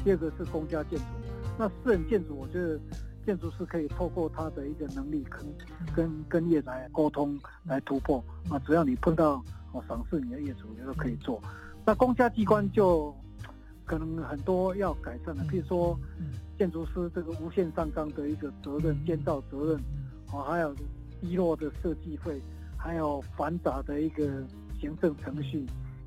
[0.03, 1.06] 第二个是公家建筑。
[1.58, 2.80] 那私人建筑，我觉得
[3.26, 5.45] 建筑师可以透过他的一个能力跟
[5.95, 8.60] 跟跟业来沟通来突破啊。
[8.68, 11.41] 只要你碰到哦赏识你的业主，你都可以做。
[11.86, 13.16] 那公家机关就
[13.84, 15.99] 可能很多要改善的，譬如说
[16.58, 19.80] 建筑师这个无限上纲的一个责任、建造责任。
[20.32, 20.76] 哦，还有
[21.22, 22.41] 低落的设计费，
[22.78, 24.43] 还有繁杂的一个
[24.80, 25.66] 行政程序，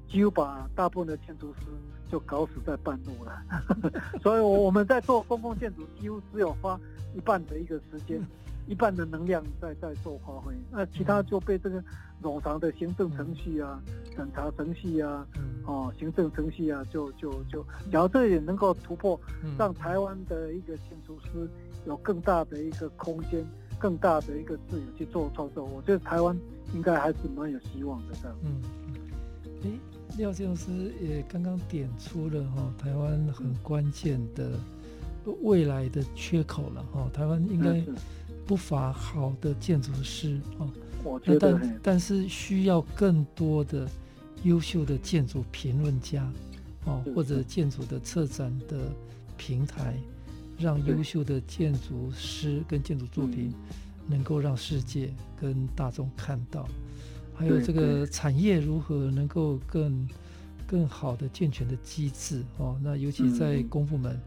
[0.08, 1.66] 几乎把大部分的建筑师
[2.10, 3.42] 就搞死在半路了。
[4.22, 6.78] 所以，我我们在做公共建筑，几乎只有花
[7.14, 8.20] 一半的一个时间，
[8.66, 11.82] 一半的能量在在做发挥，那其他就被这个
[12.22, 13.80] 冗长的行政程序啊、
[14.14, 15.26] 审查程序啊、
[15.66, 19.18] 哦行政程序啊，就就就，假如这也能够突破，
[19.58, 21.48] 让台湾的一个建筑师
[21.86, 23.44] 有更大的一个空间。
[23.78, 26.36] 更大的一个自由去做创作，我觉得台湾
[26.74, 28.36] 应该还是蛮有希望的这样。
[28.44, 28.60] 嗯，
[29.62, 29.70] 诶，
[30.18, 34.50] 廖建筑师也刚刚点出了哈，台湾很关键的
[35.42, 37.84] 未来的缺口了哈，台湾应该
[38.46, 40.68] 不乏好的建筑师哦，
[41.04, 43.88] 我觉得，但但是需要更多的
[44.42, 46.30] 优秀的建筑评论家
[46.84, 48.76] 哦，或者建筑的策展的
[49.36, 49.96] 平台。
[50.58, 53.54] 让优秀的建筑师跟建筑作品
[54.08, 56.68] 能够让世界跟大众看到，
[57.36, 60.08] 还有这个产业如何能够更
[60.66, 62.76] 更好的健全的机制哦。
[62.82, 64.20] 那尤其在公部门，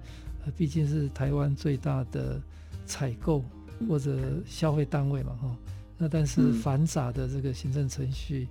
[0.45, 2.41] 呃，毕竟是台湾最大的
[2.86, 3.43] 采购
[3.89, 5.55] 或者消费单位嘛哈。
[5.97, 8.47] 那但是繁杂的这个行政程序，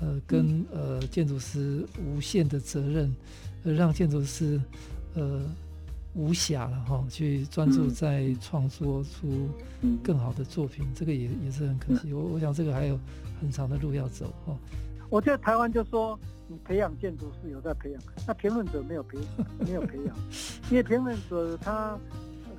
[0.00, 3.12] 呃，跟呃建筑师无限的责任，
[3.64, 4.60] 呃，让建筑师
[5.14, 5.42] 呃。
[6.18, 9.48] 无暇了哈，去专注在创作出
[10.02, 12.12] 更好的作品，嗯、这个也也是很可惜。
[12.12, 12.98] 我我想这个还有
[13.40, 14.52] 很长的路要走哈。
[15.08, 19.16] 我觉得台湾就说，你培养建筑师有在培养，那评论者没有培
[19.64, 20.16] 没有培养，
[20.70, 21.96] 因为评论者他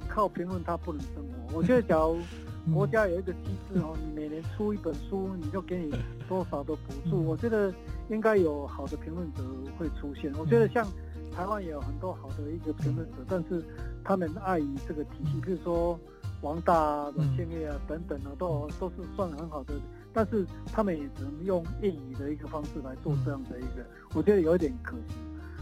[0.07, 1.57] 靠评论他不能生活。
[1.57, 2.17] 我觉得假如
[2.73, 3.39] 国家有一个机
[3.73, 5.93] 制哦，你每年出一本书，你就给你
[6.29, 7.73] 多少的补助， 我觉得
[8.09, 9.43] 应该有好的评论者
[9.77, 10.31] 会出现。
[10.39, 10.87] 我觉得像。
[11.31, 13.63] 台湾也有很多好的一个评论者，但是
[14.03, 15.99] 他们碍于这个体系，比如说
[16.41, 19.73] 王大啊、阮建业啊等等啊，都都是算很好的，
[20.13, 25.15] 但是他们也只能用业余的一个方式来做这样的一个，我觉得有一点可惜。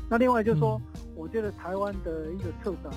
[0.09, 0.81] 那另外就是说，
[1.15, 2.91] 我觉得台湾的一个策展，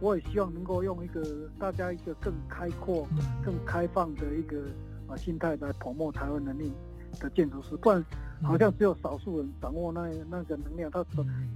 [0.00, 1.22] 我也希望能够用一个
[1.58, 3.06] 大家一个更开阔、
[3.44, 4.60] 更开放的一个
[5.06, 6.72] 啊心态来 promote 台湾能力
[7.20, 8.04] 的建筑师，不然。
[8.44, 11.06] 好像只有少数人掌握那那个能量，他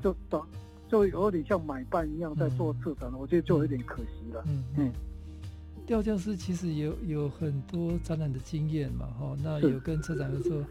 [0.01, 0.47] 就就
[0.89, 4.45] 就有点像买办一样在做策展，我觉得就有点可惜了。
[4.47, 4.63] 嗯。
[4.77, 4.93] 嗯，
[5.85, 10.63] 调教师其实有有很多展览的经验嘛，哈，那有跟策展合作，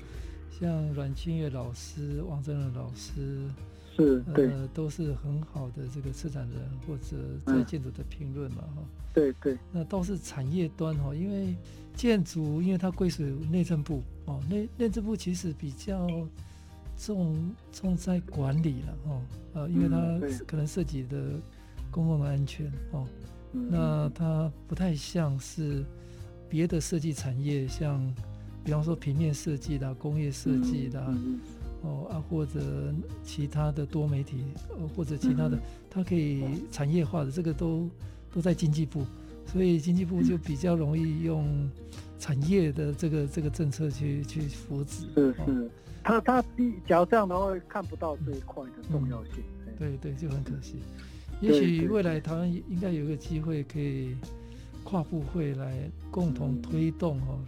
[0.50, 3.50] 像阮清月老师、王正仁老师，
[3.96, 8.84] 是，对，呃，都是很好的这个策展人或者在建筑的评论嘛，哈。
[9.14, 11.56] 对对，那倒是产业端哈，因为
[11.96, 16.06] 建筑，因为它归属内政部哦，内内政部其实比较
[16.98, 19.22] 重重在管理了哦，
[19.54, 21.18] 呃，因为它可能涉及的
[21.90, 23.08] 公共的安全哦，
[23.54, 25.86] 那它不太像是
[26.50, 28.14] 别的设计产业，像
[28.66, 31.14] 比方说平面设计的、工业设计的
[31.86, 32.60] 哦啊，或者
[33.24, 35.58] 其他的多媒体，呃，或者其他的，
[35.90, 37.90] 它可以产业化的，这个都。
[38.34, 39.06] 都在经济部，
[39.46, 41.72] 所以经济部就比较容易用
[42.20, 45.06] 产业的这个这个政策去去扶持。
[45.16, 45.72] 是是，
[46.04, 46.42] 他他
[46.86, 49.36] 假如这样的话，看不到这一块的重要性。
[49.68, 50.76] 嗯、对对，就很可惜。
[51.40, 54.18] 也许未来台湾应该有一个机会，可以
[54.84, 57.40] 跨部会来共同推动哦。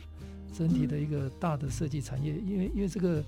[0.57, 3.23] 整体的一个大的设计产业，因为因为这个，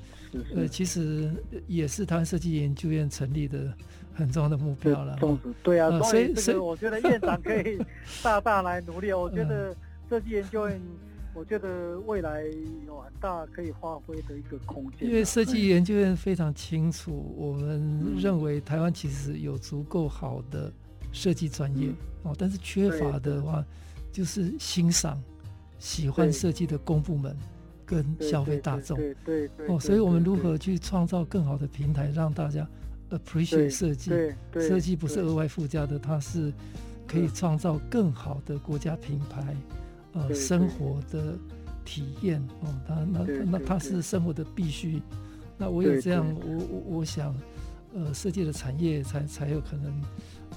[0.55, 1.31] 呃，其实
[1.67, 3.71] 也是台湾设计研究院成立的
[4.13, 5.15] 很重要的目标了。
[5.61, 7.79] 对啊，所以所以我觉得院长可以
[8.23, 9.13] 大大来努力。
[9.13, 9.75] 我觉得
[10.09, 10.81] 设计研究院，
[11.35, 12.43] 我觉得未来
[12.87, 15.07] 有很大可以发挥的一个空间。
[15.07, 20.71] 因为设计研究院非常清楚，我们认为台湾其实有足够好的
[21.11, 21.89] 设计专业
[22.23, 23.63] 哦，但是缺乏的话
[24.11, 25.21] 就是欣赏、
[25.79, 27.35] 喜欢设计的公部门
[27.85, 28.95] 跟消费大众。
[28.97, 29.67] 对对对。
[29.67, 32.67] 哦，所以我们如何去创造更好的平台，让大家
[33.09, 34.11] appreciate 设计？
[34.53, 36.53] 设计不是额外附加的，它是
[37.07, 39.55] 可以创造更好的国家品牌。
[40.13, 41.37] 呃，生活的
[41.85, 45.01] 体验哦，它那那它是生活的必须。
[45.55, 47.35] 那我有这样，我我我想，
[47.93, 49.93] 呃，设计的产业才才有可能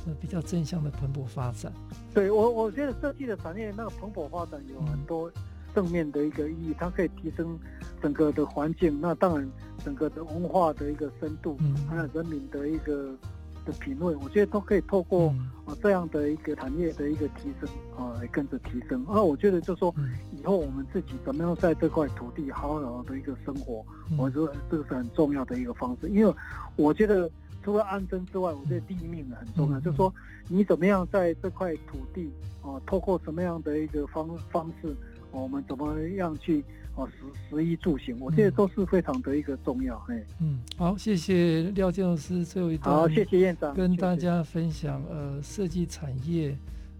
[0.06, 1.72] 呃比较正向的蓬勃发展。
[2.14, 5.30] 对我，我觉得设计的产业那个蓬勃发展有很多
[5.74, 7.58] 正面的一个意义，它可以提升
[8.02, 9.50] 整个的环境，那当然
[9.84, 11.56] 整个的文化的一个深度，
[11.88, 13.16] 还有人民的一个。
[13.64, 15.28] 的品味，我觉得都可以透过
[15.64, 19.06] 啊这样的一个产业的一个提升啊，来跟着提升。
[19.06, 19.94] 啊我觉得就说，
[20.36, 23.86] 以后我们自己怎么样在这块土地好好的一个生活，
[24.18, 26.08] 我觉得这个是很重要的一个方式。
[26.08, 26.34] 因为
[26.74, 27.30] 我觉得
[27.62, 30.12] 除了安身之外，我觉得地命很重要，就是说
[30.48, 32.30] 你怎么样在这块土地
[32.62, 34.94] 啊，透过什么样的一个方方式，
[35.30, 36.64] 我们怎么样去。
[36.94, 39.96] 哦，食食衣住行，我觉得都是非常的一个重要。
[40.10, 42.94] 哎，嗯，好，谢谢廖建筑师最后一段。
[42.94, 45.02] 好，谢谢院长跟大家分享。
[45.08, 46.50] 呃，设计产业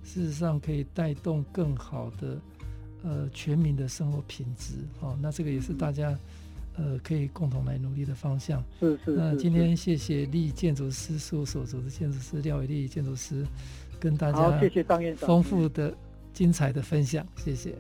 [0.03, 2.41] 事实上可以带动更好的
[3.03, 4.77] 呃全民的生活品质。
[5.01, 6.19] 哦，那这个也是大家、嗯、
[6.77, 8.63] 呃可以共同来努力的方向。
[8.81, 9.17] 是是，是。
[9.17, 13.47] 那今天谢谢立建筑师事务所组织建筑师廖伟立建筑师
[14.01, 15.95] 跟大家谢谢张院长丰富的
[16.33, 17.75] 精彩的分享，谢谢。